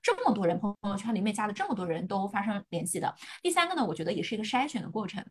[0.00, 3.14] 这么多人朋友圈里面加的这么多人都发生联系的。
[3.42, 5.22] 第三个呢，我觉得也是一个筛选的过程。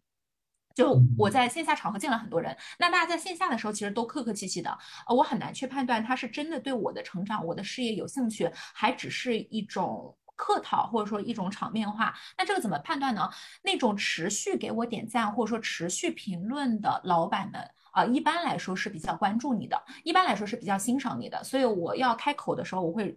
[0.75, 4.75] 就我在线下场合见了很多人，那大家在线下的时候其实都客客气气的，
[5.07, 12.15] 呃，我很难去判断他是真的对我的成长、我的事业有兴趣，还只是一种客套或者说一种场面话。
[12.37, 13.29] 那这个怎么判断呢？
[13.61, 23.15] 那种持续给我点赞或者说持续评论的老板们啊，一般来说是比较关注你的，一般来说是比较欣赏你的，所以我要开口的时候，我会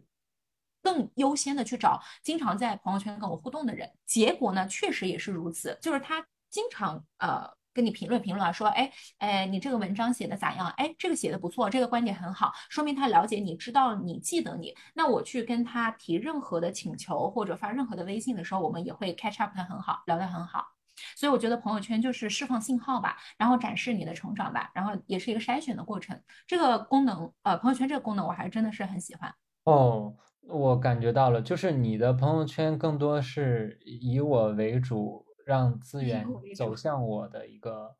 [0.82, 3.90] 更优先的去找经常在朋友圈跟我互动的人。
[4.04, 6.22] 结果呢，确实也是如此，就是他。
[6.56, 10.66] 经常呃跟你评论评论啊，说哎哎你这个文章写的咋样？
[10.78, 14.74] 哎这个写的不错，这个观点很好，说明他了解你，知道你，记得你。
[14.94, 20.64] 那我去跟他提任何的请求或者发任何的微信的时候，我们也会 catch up 的很好，聊得很好。
[21.14, 26.18] 所以我觉得朋友圈就是释放信号吧，然后展示你的成长吧，然后也是一个筛选的过程。
[26.46, 29.30] 这个功能呃朋友圈这个功能我还真的是很喜欢。
[29.64, 30.14] 哦，
[30.48, 35.25] 我感觉到了，就是你的朋友圈更多是以我为主。
[35.46, 36.26] 让资源
[36.56, 37.94] 走向我的一个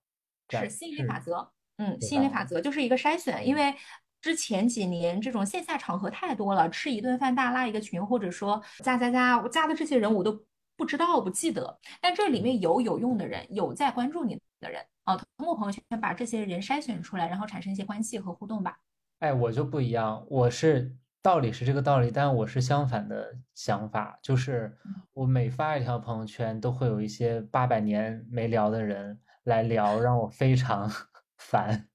[0.50, 3.54] 是吸引力法则，嗯，吸引力法则就是一个筛选，因？
[3.54, 3.72] 为
[4.20, 10.44] 之前几年这种线下场合太多了，吃一顿饭大拉一个群，或者说加加加，我加的这些人我都
[10.76, 14.84] 不知道不记得，但这里面有有用的人，有在关注你的人。
[15.04, 18.76] 啊，通过朋友圈把这些人筛选出来，然后产生一些关系和互动吧。
[19.20, 20.96] 哎，我就不一样，我是。
[21.26, 24.72] 道理是这个道理，但我是相反的想法，就是
[25.12, 30.88] 我每发一条朋友圈，都会有一些八百年没聊的人来聊，让我非常
[31.36, 31.88] 烦。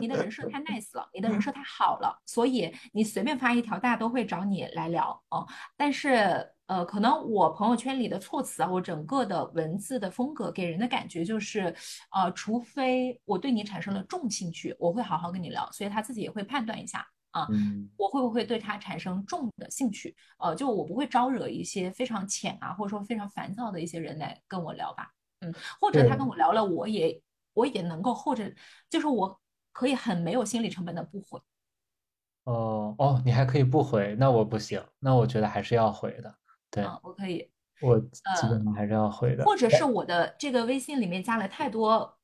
[0.00, 5.46] 你的人设太 nice 了，你的人设太好了，所以你随便发一条，大家都会找你来聊哦。
[5.76, 11.72] 但是，呃，可能我朋友圈里的措辞啊，我整个的文字的风格给人的感觉就是，
[12.10, 17.06] 呃，除非我对你产生了重兴趣，我会好好跟你聊，所以他自己也会判断一下。
[17.34, 17.48] 啊，
[17.96, 20.14] 我会不会对他产生重的兴趣？
[20.38, 25.10] 呃，就我不会招惹一些非常浅啊，或者说非常烦躁的一些人来跟我聊吧。
[25.40, 27.20] 嗯，或者他跟我聊了，我也
[27.52, 28.48] 我也能够，或者
[28.88, 29.40] 就是我
[29.72, 31.40] 可以很没有心理成本的不回。
[32.44, 36.32] 哦哦，你还可以不回，那我不行，那我觉得还是要回的。
[36.70, 37.50] 对，我可以，
[37.82, 39.44] 我基本上还是要回的。
[39.44, 42.16] 或者是我的这个微信里面加了太多。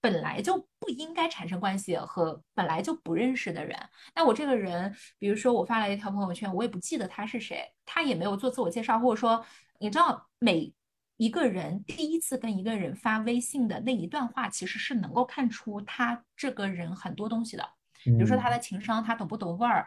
[0.00, 3.78] 本来就不应该产生关系和本来就不认识的人，
[4.14, 9.44] 那我这个人，比如说我发了一条朋友圈，我也不记得他是谁，他也没有做自我介绍，或者说，
[9.78, 10.72] 你知道，每
[11.18, 17.68] 一个人第一次跟一个人发微信的那一段话，其实是能够看出他这个人很多东西的，
[18.04, 19.86] 比如说他的情商，他懂不懂味儿。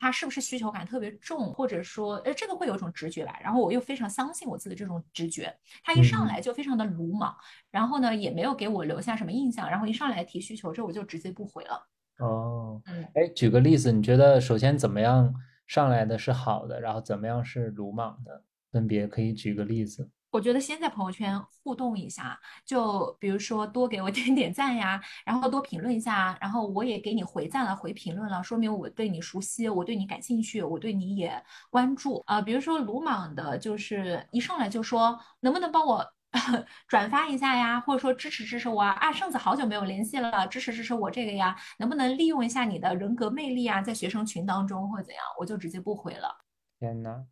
[0.00, 3.38] 他是不是需求感特别重，或者说，呃，这个会有一种直觉吧。
[3.40, 5.54] 然后我又非常相信我自己的这种直觉。
[5.84, 7.36] 他一上来就非常的鲁莽，
[7.70, 9.70] 然后呢，也没有给我留下什么印象。
[9.70, 11.86] 然后一上来提需求，这我就直接不回了。
[12.18, 15.32] 哦，嗯，哎，举个例子，你觉得首先怎么样
[15.66, 18.42] 上来的是好的，然后怎么样是鲁莽的？
[18.72, 20.08] 分别可以举个例子。
[20.30, 32.40] 我觉得先在朋友圈互动一下，就比如说多给我点 点赞呀，然后多评论一下，然后我也给你回赞了、回评论了，说明我对你熟悉，我对你感兴趣，我对你也关注啊。
[32.40, 36.06] 比如说鲁莽的，就是一上来就说能不能帮我
[36.86, 38.90] 转发一下呀，或者说支持支持我啊！
[38.92, 46.32] 啊，圣子好久没有联系了，支持支持我这个呀，能不能利用一下你的人格魅力啊，在学生群当中或者怎样，我就直接不回了。
[46.78, 47.24] 天呐，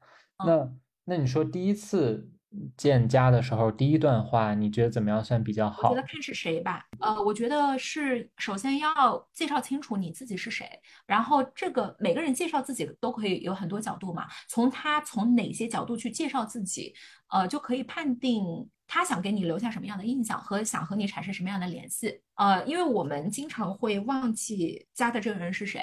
[0.44, 0.68] 那
[1.04, 2.28] 那你说第一次
[2.76, 5.90] 见家的时候，第一段话你觉得怎么样算比较好？
[5.90, 6.86] 我觉得看是谁吧。
[7.00, 10.68] 呃，我觉得是首先要介绍清楚你自己是谁，
[11.06, 16.94] 然后这个每个人介绍自己都可以有很多角度嘛，从他从哪些角度去介绍自己，
[17.30, 18.68] 呃，就可以判定。
[18.88, 22.20] 他想给你留下什么样的印象和想和你产生什么样的联系？
[22.36, 25.82] 呃，因为我们经常会忘记加的这个人是谁，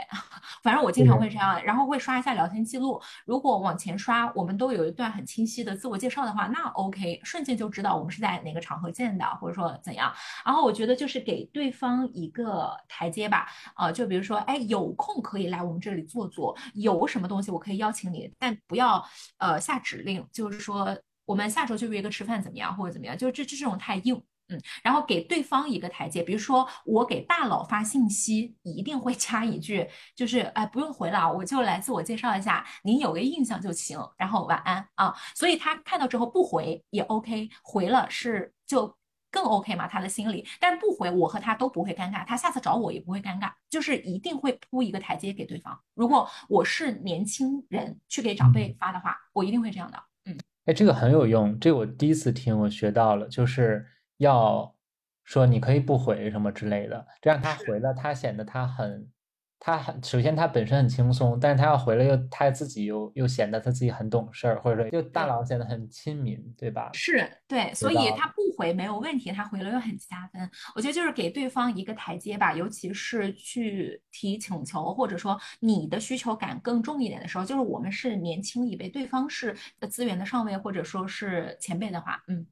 [0.64, 3.00] 反正我经常会这样，然后会刷一下聊天记录。
[3.26, 10.12] 如果往前刷，我们都有一段很清晰的自我介绍的话，那 OK，瞬间就知道我们是在哪个场合见的，或者说怎样。
[10.44, 13.48] 然后我觉得就是给对方一个台阶吧，
[13.78, 19.06] 呃，就比如说，哎，有空可以来我们这里坐坐，有什么东西我可以邀请你，但不要
[19.38, 20.98] 呃下指令，就是说。
[21.26, 23.18] 我们下周就约个吃饭怎么样，或者怎么样？
[23.18, 35.16] 就这这这种太硬，嗯，然后给对方一个台阶，比如说我给大佬发信息，一定会加一句，就是哎不用回了，我就来自我介绍一下，您有个印象就行，然后晚安啊。
[35.34, 38.96] 所以他看到之后不回也 OK，回了是就
[39.32, 45.78] 更 OK 嘛，他的心里，但是不回我和他都不会尴尬，他下次找我也不会尴尬，就是一定会铺一个台阶给对方。
[45.96, 50.02] 如果我是年轻人去给长辈发的话，我一定会这样的。
[50.66, 53.86] 哎，这个很有用，这我第一次听，我学到了，就是
[54.18, 54.76] 要
[55.24, 59.10] 说你可以不回什么之类的，这样他回了，他显得他很。
[59.66, 66.92] 他很首先他本身很轻松，但是他要回来又他自己又又显得他自己很懂事儿，或者说就大佬显得很亲民，对吧？
[66.94, 70.48] 是对，所以他不回没有问题，他回了又很加分。
[70.76, 79.58] 我觉得就是给对方一个台阶吧，尤其是去提请求，或者说你的需求感更重一点的时候，就是我们是年轻一辈，对方是
[79.90, 82.46] 资源的上位或者说是前辈的话，嗯。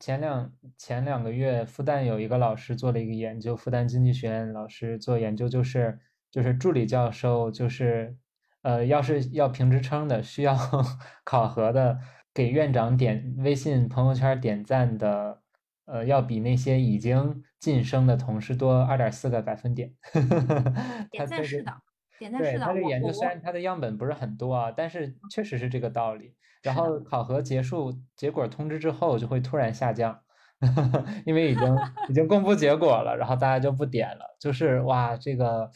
[0.00, 5.98] 前两前两个月，复旦有一个老师做了一个研究，复旦经济学院老师做研究就是。
[6.30, 8.16] 就是助理教授，就是
[8.62, 10.56] 呃，要是要评职称的，需要
[11.24, 11.98] 考核的，
[12.34, 15.42] 给院长点微信朋友圈点赞的，
[15.86, 19.94] 呃，要比那些已经晋升的同事多二点四个百分点。
[21.10, 21.72] 点赞是的，
[22.18, 22.64] 点赞是的。
[22.64, 26.34] 他这研究虽然他的样本不是很多啊，但是确实是这个道理。
[26.62, 30.20] 然后考核结束，结果通知之后就会突然下降，
[31.24, 31.76] 因为已经
[32.08, 34.36] 已经公布结果了，然后大家就不点了。
[34.40, 35.70] 就是哇，这个。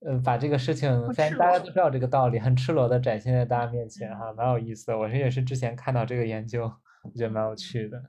[0.00, 4.98] 呃，把这个事情，虽然大家都知道这个道理，很赤裸的展现在大家面前，哈，蛮有意思的。
[4.98, 6.70] 我是也是之前看到这个研究，
[7.02, 8.00] 我觉得蛮有趣的。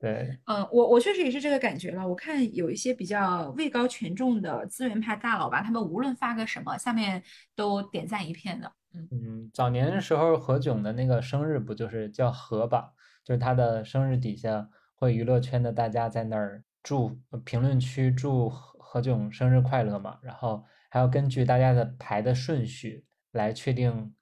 [0.00, 2.06] 对，嗯，我我确实也是这个感觉了。
[2.06, 7.22] 我看有一些比较位高权重的资源派大佬吧，他们无论发个什么，下面
[7.54, 8.72] 都点赞一片的。
[8.94, 12.90] 嗯嗯，早年的时候何炅的那个生日不就是叫何吧？
[13.22, 20.64] 就是他的生日底下会娱乐圈的大家在那儿祝评论区祝何何炅生日快乐嘛，然后。
[20.94, 24.14] 还要根据大家的排的顺序来确定，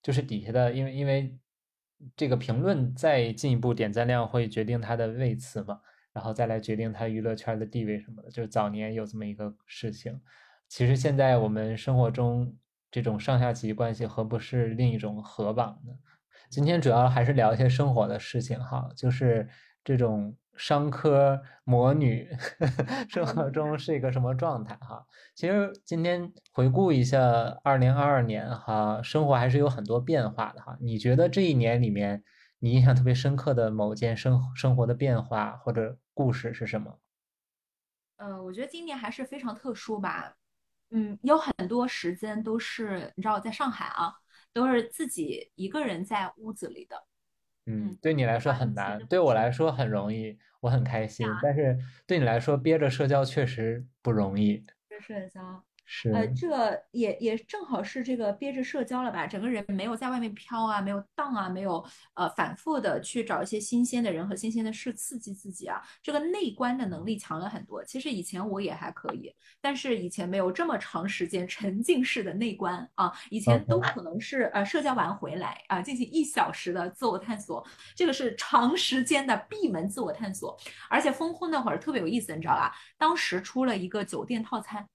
[0.00, 1.36] 就是底下的，因为因为
[2.14, 5.80] 这个评论再进一步点赞量会决定他的位次嘛，
[6.12, 8.30] 然后再来决定他娱乐圈的地位什么的。
[8.30, 10.20] 就是早年有这么一个事情，
[10.68, 12.56] 其实现在我们生活中
[12.88, 15.92] 这种上下级关系何不是另一种合榜呢？
[16.48, 19.48] 今天主要还是聊一些生活的事情哈，就是
[19.82, 20.36] 这种。
[20.56, 22.28] 商科魔女
[23.08, 24.74] 生活中是一个什么状态？
[24.76, 27.20] 哈，其实今天回顾一下
[27.62, 30.76] 二零二二年，哈，生活还是有很多变化的，哈。
[30.80, 32.22] 你觉得这一年里面，
[32.58, 36.98] 你印象特别深刻的某件生生活的变化或者故事是什么？
[38.16, 40.36] 呃，我觉得今年还是非常特殊吧。
[40.90, 44.12] 嗯，有很多时间都是你知道，在上海啊，
[44.52, 46.96] 都是自己一个人在屋子里的。
[47.66, 51.38] 嗯，对你来说很难，对我来说很容易，我很开心。
[51.40, 54.64] 但是对你来说，憋着社交确实不容易。
[54.90, 55.64] 憋社交。
[55.94, 59.26] 是，呃，这也也正好是这个憋着社交了吧？
[59.26, 61.84] 整个人没有在外面飘啊，没有荡啊，没有
[62.14, 65.82] 呃反复的去找一些新鲜的人和新鲜的事刺激自己啊。
[66.02, 67.84] 这个内观的能力强了很多。
[67.84, 69.30] 其实以前我也还可以，
[69.60, 73.12] 但是以前没有这么长时间沉浸式的内观啊。
[73.28, 77.62] 以前都可能是呃社交完回来啊，进行一小时的自我探索，
[77.94, 80.58] 这个是长时间的闭门自我探索。
[80.88, 82.74] 而且封控那会儿特别有意思，你知道吧？
[82.96, 84.88] 当时出了一个酒店套餐。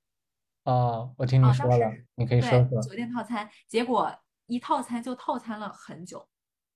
[0.68, 4.13] 哦，我听你说了，你可以说说酒店套餐，结果
[4.47, 6.28] 一套餐就套餐了很久，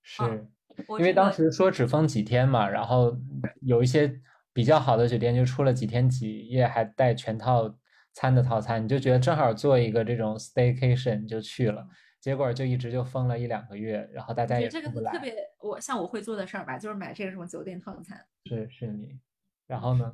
[0.02, 0.24] 是
[0.98, 3.14] 因为当时说只封几天嘛，然后
[3.62, 4.22] 有一些
[4.54, 7.70] 比较好的酒店就出了几天几夜还带全套
[8.14, 11.86] 餐的套餐，你就觉得正好做一个这种 staycation 就去了，
[12.22, 18.26] 结果就一直就封了一两个月，然后大家也这个特别，我像我会做的事儿吧，就是买这种酒店套餐。
[18.46, 19.20] 是是你，
[19.68, 20.14] 然后呢？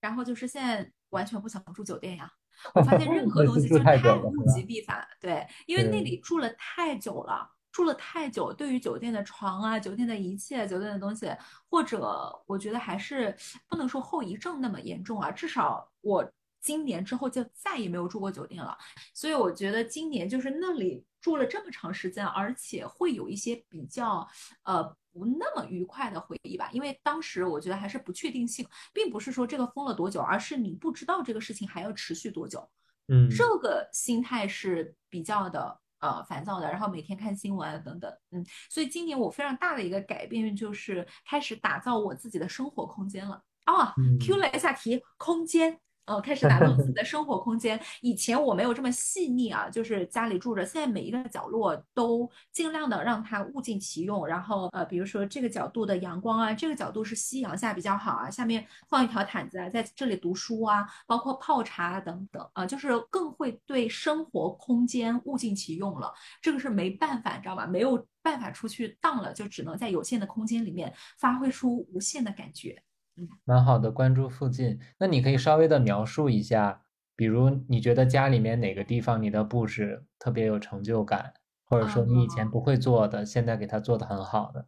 [0.00, 2.32] 然后就是现在完全不想住酒店呀。
[2.74, 11.30] 我发现任何东西就太物极必反，对，因为那里住了太久了，住了太久，对于酒店的床啊、酒店的一切、酒店的东西，
[11.70, 13.36] 或者我觉得还是
[13.68, 16.30] 不能说后遗症那么严重啊，至少我
[16.60, 18.76] 今年之后就再也没有住过酒店了。
[19.14, 24.28] 所以我觉得今年就是那里住了这么长时间，而且会有一些比较
[24.64, 24.96] 呃。
[25.18, 32.66] 不那么愉快的回忆吧，因为当时我觉得还是不确定性，并不是说这个封了多久，而是你不知道这个事情还要持续多久。
[33.08, 43.42] 嗯，这个心态是比较的呃烦躁的，然后每天看新闻等等，嗯，所以今年我非常大的一个改变就是开始打造我自己的生活空间了。
[43.66, 45.80] 哦，Q 了一下题，空间。
[46.08, 47.78] 呃，开始打造自己的 生活空间。
[48.00, 54.26] 以前我没有这么细腻啊，就是家里住着，现在每一个角落都尽量的让它物尽其用。
[54.26, 66.12] 然后呃，比如说这个角度的阳光啊，这个角度是夕阳下比较好啊，下面放一条毯子啊，在这里读书啊，包括泡茶等等啊，就是更会对生活空间物尽其用了。
[66.40, 67.66] 这个是没办法，你知道吧？
[67.66, 72.82] 没有办法出去荡了，就只能在有限的空间里面发挥出无限的感觉。
[73.44, 74.78] 蛮好的，关注附近。
[74.98, 76.82] 那你可以稍微的描述一下，
[77.16, 81.34] 比如你觉得家里面哪个地方你的布置特别有成就感，
[81.66, 84.66] 或者说你以前不会做的，现在给它做的很好的。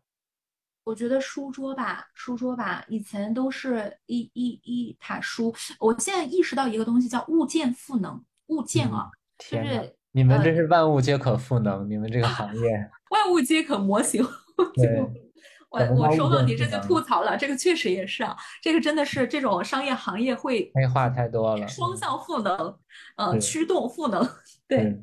[0.84, 14.26] 我觉得书桌吧，书桌吧，以前都是一一一沓书，我现在意识到一个东西叫物件赋能，物件啊，就是你们这是万物皆可赋能，你们这个行业， 万物皆可模型。
[14.74, 15.30] 对。
[15.70, 22.78] 我我收到你这就吐槽了，这个确实也是啊，这个真的是这种商业行业会黑话太多了，双向赋能，
[23.16, 24.28] 呃，驱动赋能，
[24.68, 25.00] 对。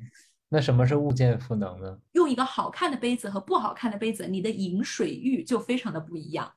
[0.50, 1.98] 那什么是物件赋能呢？
[2.14, 6.54] 用一个好看的杯子和不好看的杯子，你的饮水欲就非常的不一样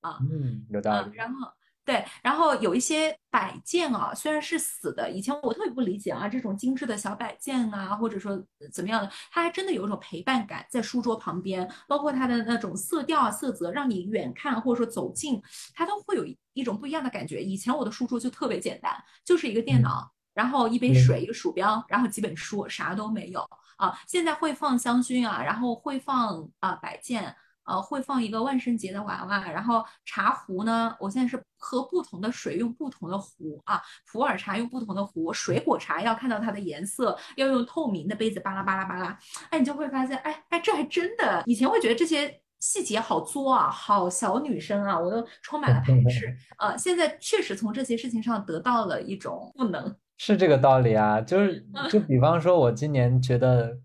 [0.00, 0.18] 啊。
[0.30, 1.14] 嗯，有道理。
[1.14, 1.52] 然后。
[1.88, 8.38] 对，然后有一些摆件啊，虽然是死的，以前我特别不理解啊，这种精致的小摆件啊，或者说
[8.70, 17.42] 怎么样的，它还真的有一种陪伴感，在书桌旁边，包括它的那种色调啊、色泽，让你远看或者说走近，它都会有一种不一样的感觉。
[17.42, 18.92] 以前我的书桌就特别简单，
[19.24, 23.40] 就是一个电脑，然后一杯水，一个鼠标，然后几本书，啥都没有
[23.78, 23.98] 啊。
[24.06, 27.34] 现在会放香薰啊，然后会放啊摆件。
[27.68, 33.78] 呃，会放一个万圣节的娃娃，然后茶壶呢，我现在是喝不同的水，用不同的壶啊，
[34.10, 39.18] 普洱茶用不同的壶，水果茶要看到它的颜色，要用透明的杯子，巴拉巴拉巴拉，
[39.50, 53.76] 哎，你就会发现，哎哎，这还真的，以前会觉得这些细节好作啊，好小女生啊，我都充满了排斥， 呃，现在确实从这些事情上得到了一种赋能，是这个道理啊，就是 就比方说，我今年觉得。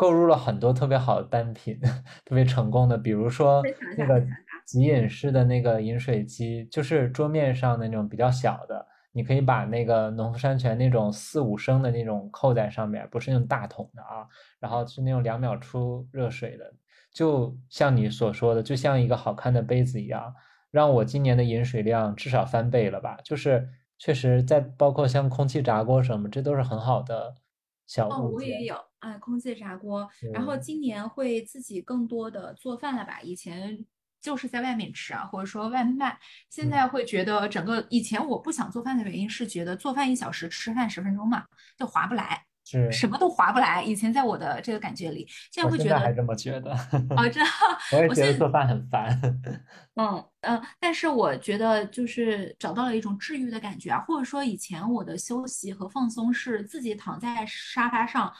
[0.00, 1.78] 购入了很多特别好的单品，
[2.24, 3.62] 特别成功的，比如说
[3.98, 4.26] 那个
[4.64, 14.26] 即饮式的那个饮水机，就是桌面上的那种比较小的，你可以把那个农夫山泉那种四五升的那种扣在上面，不是那种大桶的啊，
[14.58, 16.72] 然后是那种两秒出热水的，
[17.12, 20.34] 就像你所说的，就像一个好看的杯子一样，
[20.70, 23.18] 让我今年的饮水量至少翻倍了吧？
[23.22, 27.34] 就是确实在包括像空气炸锅什么，这都是很好的
[27.86, 28.18] 小物件。
[28.18, 28.89] 哦，我也有。
[29.00, 33.20] 哎，空气炸锅，然后今年会自己更多的做饭了吧？
[33.22, 33.84] 以前
[34.20, 36.18] 就是在外面吃啊，或者说外卖。
[36.48, 41.44] 现在会觉得整个以前我不想做饭的原因是觉得做饭一小时，吃饭十分钟嘛，
[41.78, 42.44] 就划不来。
[42.92, 43.82] 什么都划不来。
[43.82, 46.70] 以前在我的这个感觉里，现在会觉得还这么觉得。
[47.16, 47.50] 哦，真的，
[47.96, 49.08] 我也觉得做饭很烦。
[49.96, 58.32] 嗯嗯，但是我觉得就是找到了一种治愈的感觉啊，或者说以前我的休息和放松是自己躺在沙发上。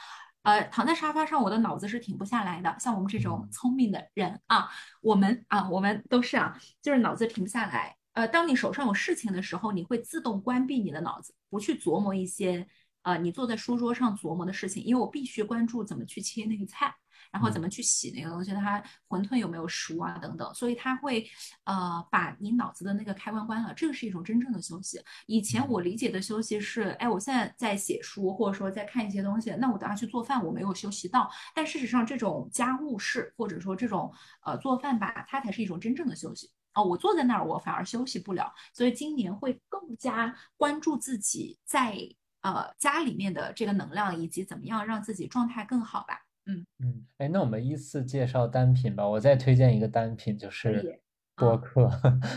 [0.43, 2.75] 呃，躺在沙发上，我的脑子是停不下来的。
[2.79, 4.69] 像我们这种聪明的人啊，
[5.03, 7.97] 我们啊，我们都是啊，就是脑子停不下来。
[8.13, 12.67] 呃，当你手上有事情的时候，你会自动关闭你的脑子，不去琢磨一些
[13.03, 16.95] 呃你坐在书桌上琢磨的事情，因为我必须关注怎么去切那个菜。
[17.31, 18.53] 然后怎么去洗那个东西？
[18.53, 20.19] 它馄饨有没有熟啊？
[20.19, 21.25] 等等，所以它会，
[21.65, 23.73] 呃，把你脑子的那个开关关了。
[23.75, 25.01] 这个是一种真正的休息。
[25.27, 31.31] 以前我理解的休息是，哎，我现在在写书，或者说在看一些东西，那我等下去做饭，我没有休息到。
[31.55, 34.13] 但事实上，这种家务事或者说这种
[34.45, 36.51] 呃做饭吧，它才是一种真正的休息。
[36.75, 38.53] 哦，我坐在那儿，我反而休息不了。
[38.73, 41.97] 所以今年会更加关注自己在
[42.43, 46.23] 呃家里面的这个能量，以及怎么样让自己状态更好吧。
[46.47, 49.07] 嗯嗯，哎，那我们依次介绍单品吧。
[49.07, 51.01] 我再推荐一个单品，就是
[51.37, 51.91] 播客。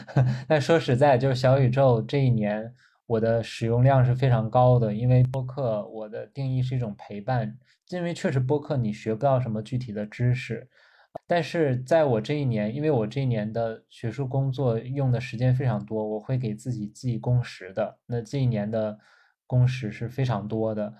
[0.47, 2.74] 但说实在，就是小宇宙这一年
[3.06, 7.58] 我的使用量是非常高的，因为播客我的定义是一种陪伴。
[7.89, 10.68] 因为确实播客你学不到什么具体的知识，
[11.28, 17.99] 但是在我这一年，因为我这一年的学术工作用的时间非常多，我会给自己记工时的。
[18.08, 18.97] 那这一年的
[19.45, 20.91] 工时是非常多的，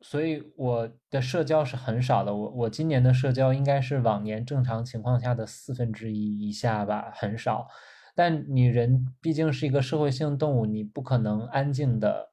[0.00, 2.34] 所以我的社交是很少的。
[2.34, 7.66] 我我今年的社交应该是往年正常情况下的四分之一以下吧，很少。
[8.14, 12.32] 但你人毕竟是一个社会性动物，你不可能安静的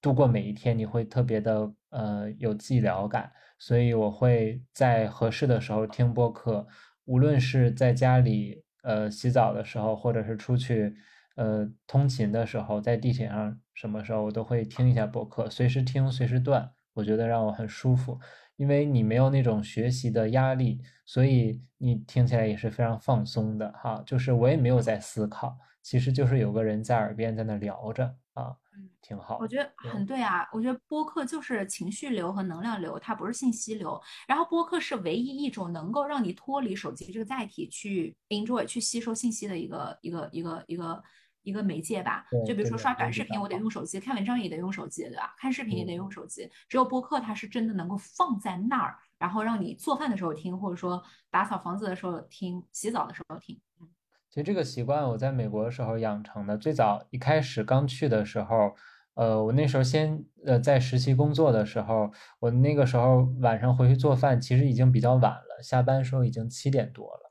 [0.00, 3.32] 度过每一天，你会特别的呃有寂寥感。
[3.58, 6.66] 所以我会在合适的时候听播客，
[7.06, 10.94] 无论是在家里呃洗澡的时候，或者是出去
[11.36, 18.18] 呃通勤的时候，在地铁上什么时候我都会听一下播客，随时听随时断，我觉得让我很舒服，
[18.56, 24.02] 因为你没有那种学习的压力，所以你听起来也是非常放松的哈。
[24.06, 28.56] 就是我也没有在思考，其实就是有个人在耳边在那聊着啊。
[29.00, 30.46] 挺好，我觉得很对啊。
[30.52, 33.98] 我觉得播客就是情绪流和能量流，它不是信息流。
[34.26, 41.02] 然后播客是唯一一种能够让你脱离手机这个载体去 enjoy 去吸收信息的一个一个一个一个一个
[41.52, 42.24] 媒介吧。
[42.46, 45.34] 就比如说刷短视频，我得用手机；看文章也得用手机，对吧？
[45.38, 46.50] 看视频也得用手机。
[46.68, 53.60] 只有播客，它是真的能够放在那儿，然后让你做饭的时候听，或者说打扫房子的时候听，洗澡的时候听。
[54.30, 56.56] 其实这个习惯我在美国的时候养成的。
[56.58, 58.74] 最早一开始刚去的时候。
[59.14, 67.25] 呃，我那时候先呃在实习工作的时候，我那个时候晚上回去做饭，其实已经比较晚了，下班时候已经七点多了。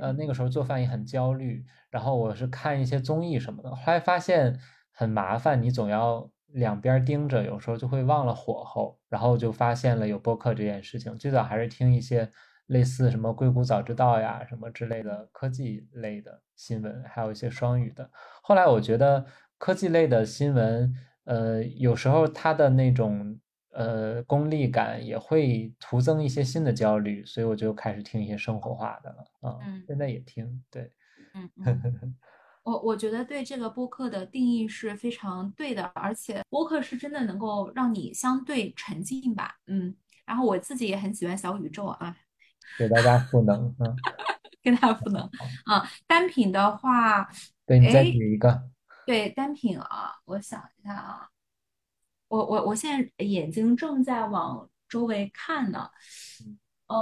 [0.00, 4.58] 呃，那个时候做饭也很焦虑，然后我是看一些综艺什么的，后来发现
[4.92, 11.16] 很麻烦，你总要两边盯着，有时候就会忘了火候，然后就发现了有播客这件事情。
[11.18, 12.30] 最早还是听一些
[12.66, 18.10] 类似什么《硅谷早知道》呀什么之类的科技类的新闻，还有一些双语的。
[18.42, 19.24] 后来我觉得
[19.58, 20.94] 科技类的新闻。
[21.24, 23.38] 呃，有时候它的那种
[23.72, 29.58] 呃功利感也会徒增一些新的焦虑，所以我就开始听一些生活化的了啊。
[29.66, 30.92] 嗯，现在也听，对，
[31.34, 32.16] 嗯嗯。
[32.64, 39.56] 我我觉得对这个播客的定义是非常对的，而且播客是真的能够让你相对沉浸吧。
[39.66, 39.92] 嗯，
[40.24, 42.16] 然后我自己也很喜欢小宇宙啊，
[42.78, 43.90] 给大家赋能啊，
[44.62, 45.28] 给大家赋能
[45.64, 45.84] 啊。
[46.06, 47.28] 单品的话，
[47.66, 48.70] 对你再举一个。
[49.04, 51.28] 对单品啊，我想一下啊，
[52.32, 55.86] 我我我现在眼睛正在往周围看呢，
[56.86, 56.96] 呃，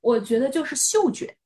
[0.00, 1.36] 我觉得就是嗅觉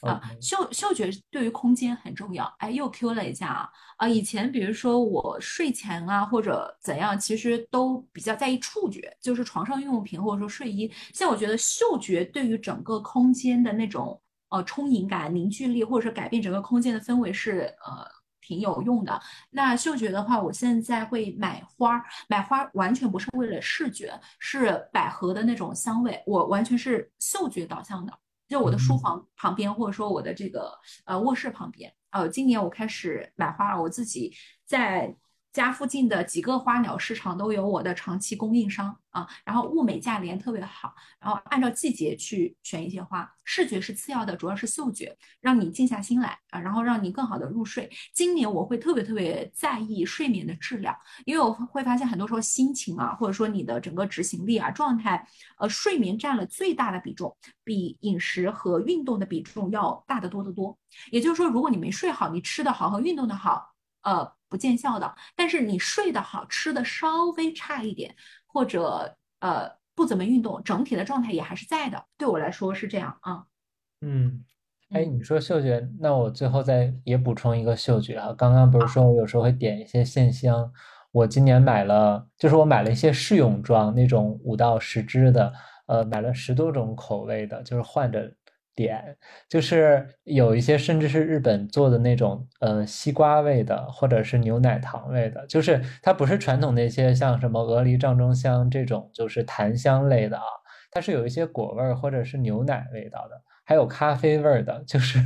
[0.00, 2.44] 啊，嗅嗅觉对于空间很重要。
[2.58, 10.92] 哎，又 Q 了一下啊啊，以前比如说我睡前啊或者怎样，其实都比较在意触觉，就是床上用品或者说睡衣。
[11.14, 14.20] 像我觉得嗅觉对于整个空间的那种。
[14.48, 18.06] 呃，充盈感、凝聚力，或者是改变整个空间的氛围是呃
[18.42, 19.18] 挺有用的。
[19.48, 28.12] 那嗅觉的话，我现在会买花，买花完全不是为了视觉，是百合的那种香味，我完全是嗅觉导向的。
[28.48, 30.70] 就我的书房旁边，或者说我的这个
[31.06, 34.34] 呃卧室旁边，呃，今年我开始买花了，我自己
[34.66, 35.16] 在。
[35.52, 40.94] 家附近的几个花鸟市场都有我的长期供应商啊，然后物美价廉，特别好。
[41.20, 47.90] 然后按照季节去选一些花，视觉是次要的，主要是嗅觉，让你静下心来啊，然后让你更好的入睡。
[48.14, 50.96] 今年我会特别特别在意睡眠的质量，
[51.26, 55.26] 因为我会发现很多时候心情啊，或者说你的整个执行力啊状态，
[55.58, 60.78] 呃，睡眠占了最大的比重，比饮食和运动的比重要大得多得多。
[61.10, 63.71] 也就是说，如果你没睡好，你吃得好和运动的好，
[64.02, 64.32] 呃。
[64.52, 72.04] 不见效的，但是你睡得好，吃的稍微差一点，或者呃不怎么运动，整体的状态也还是在的。
[72.18, 73.46] 对我来说是这样啊。
[74.02, 74.44] 嗯，
[74.90, 78.34] 哎，你说嗅觉，那我最后再也补充一个嗅觉啊。
[78.36, 80.70] 刚刚不是说我有时候会点一些线香，
[81.12, 85.50] 我今年买了，就是我买了一些试用装，那种五到十支的，
[85.86, 88.30] 呃，买了十多种口味的，就是换着。
[88.74, 89.16] 点。
[89.48, 100.44] 就是有一些甚至是日本做的那种，呃，西瓜味的，或者是牛奶糖味的，就是它不是传统那些像什么鹅梨帐中香这种，就是檀香类的啊，
[100.90, 105.18] 它是有一些果味儿或者是牛奶味道的，还有咖啡味儿的，就是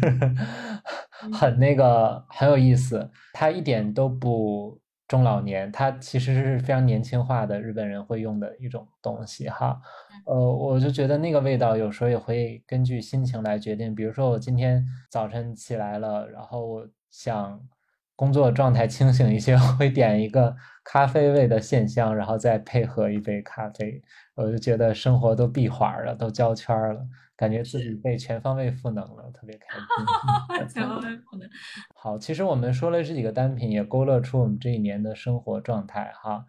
[1.32, 4.78] 很那个很有意思，它一点都不。
[5.08, 9.80] 中老年，它其实是非常年轻化的日本人会用的一种东西哈，
[10.24, 13.94] 呃，我就觉得那个味道有时候也会根据心情来决定。
[13.94, 17.60] 比如说我今天早晨起来了，然后我想
[18.16, 24.02] 工作状态清醒一些，会点一个咖啡味的线香，然后再配合一杯咖啡，
[24.34, 27.06] 我就觉得生活都闭环了，都交圈了。
[27.36, 30.66] 感觉自己被全方位赋能了，特别开心。
[30.72, 31.48] 全方位赋能。
[31.94, 36.44] 好，其实我们说了这几个单品，也勾勒出我们这一年的生活状态哈。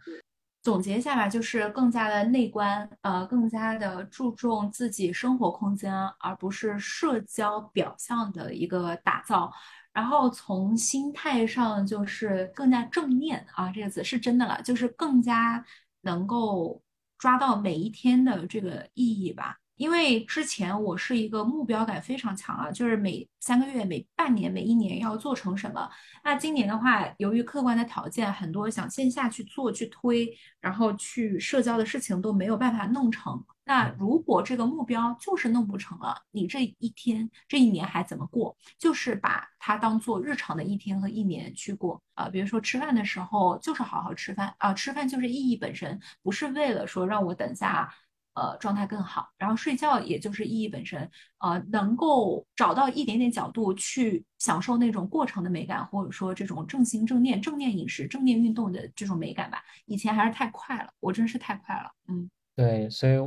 [0.64, 9.52] 总结一下吧，就是更加的内观，呃，更加的注重自己生活空间，而不是社交表象的一个打造。
[9.94, 15.64] 然后从心态上，就是更加正面啊，这个词是真的了，就是更加
[16.02, 16.82] 能够
[17.18, 19.58] 抓到每一天的这个意义吧。
[19.78, 25.90] 因为之前我是一个目标感非常强啊，就是每三个月、每半年、每一年要做成什么。
[26.24, 33.44] 那今年的话，由于客观的条件，很多想线下去做、去推，然后去社交的事情都没有办法弄成。
[33.64, 38.58] 那如果这个目标就是弄不成了，你这一天、这一年还怎么过？
[38.80, 42.30] 就是把它当做日常的一天和一年去过啊。
[42.30, 47.94] 比如说吃饭的时候，就是好好吃饭啊，吃饭就是意义本身，不是为了说让我等下。
[48.38, 51.10] 呃，状态更好，然后睡觉也就是意义本身，
[51.40, 59.58] 呃，能够找到一点点角度去享受那种过程的美感，或者说这种正心正念、正念饮食、正念运动的这种美感吧。
[59.88, 63.18] 以前还是太快了，我真是太快了，嗯，对，所以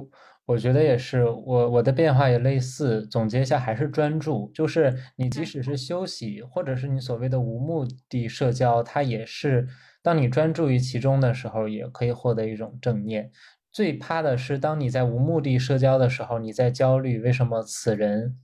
[0.46, 3.04] 我觉得也是，我我的变化也类似。
[3.08, 9.66] 总结一下，还是专注，就是你即使是休息，或者是你所谓的无目的社交，它也是
[10.02, 13.30] 当你专注于其中的时候，也可以获得一种正念。
[13.72, 18.38] 最怕的是，当你在无目的社交的时候，你在焦虑为什么此人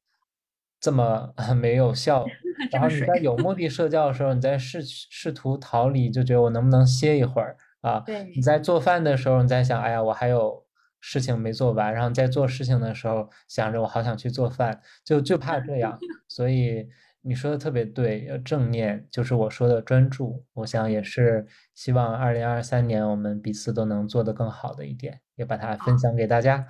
[0.80, 2.24] 这么 没有效。
[2.72, 8.00] 然后你在有目的社交的时候，你在试试图逃离，就觉得我能不能歇一会儿啊？
[8.06, 8.24] 对。
[8.34, 10.64] 你在做饭的时候，你在想，哎呀，我还有
[11.00, 11.92] 事情没做完。
[11.92, 15.98] 然后在做事情的时候，想着我好想去做饭，就就怕这样。
[16.28, 16.88] 所以。
[17.26, 20.44] 你说的特别对，要正念，就是我说的专注。
[20.54, 21.44] 我想也是
[21.74, 26.64] 希望二零二三年我们彼此都能做得更好的一点，也把它分享给大家。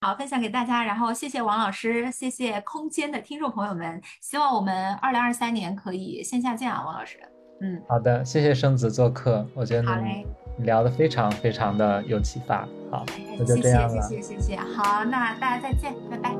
[0.00, 0.82] 好，分享给大家。
[0.82, 4.00] 然后谢谢王老师，谢谢空间的听众朋友们。
[4.22, 7.18] 希望我们二零二三年可以线下见啊，王老师。
[7.60, 12.66] 嗯，好的，谢谢生子做客，我觉得你聊得非常非常的有启发。
[12.90, 13.04] 好，
[13.38, 14.00] 那就这样了。
[14.02, 14.56] 谢谢谢谢谢谢。
[14.56, 16.34] 好，那大家再见，拜拜。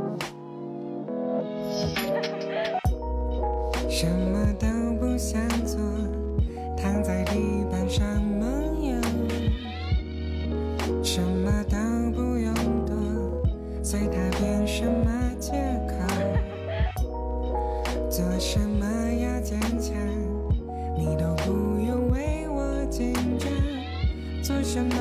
[3.88, 4.66] 什么都
[4.98, 5.80] 不想做，
[6.76, 8.94] 躺在地板上梦游，
[11.02, 11.76] 什么都
[12.12, 12.54] 不用
[12.86, 12.94] 躲，
[13.82, 15.52] 随他编什么借
[15.88, 15.94] 口，
[18.08, 19.96] 做什么要坚强，
[20.96, 23.50] 你都不用为我紧张，
[24.42, 24.94] 做什么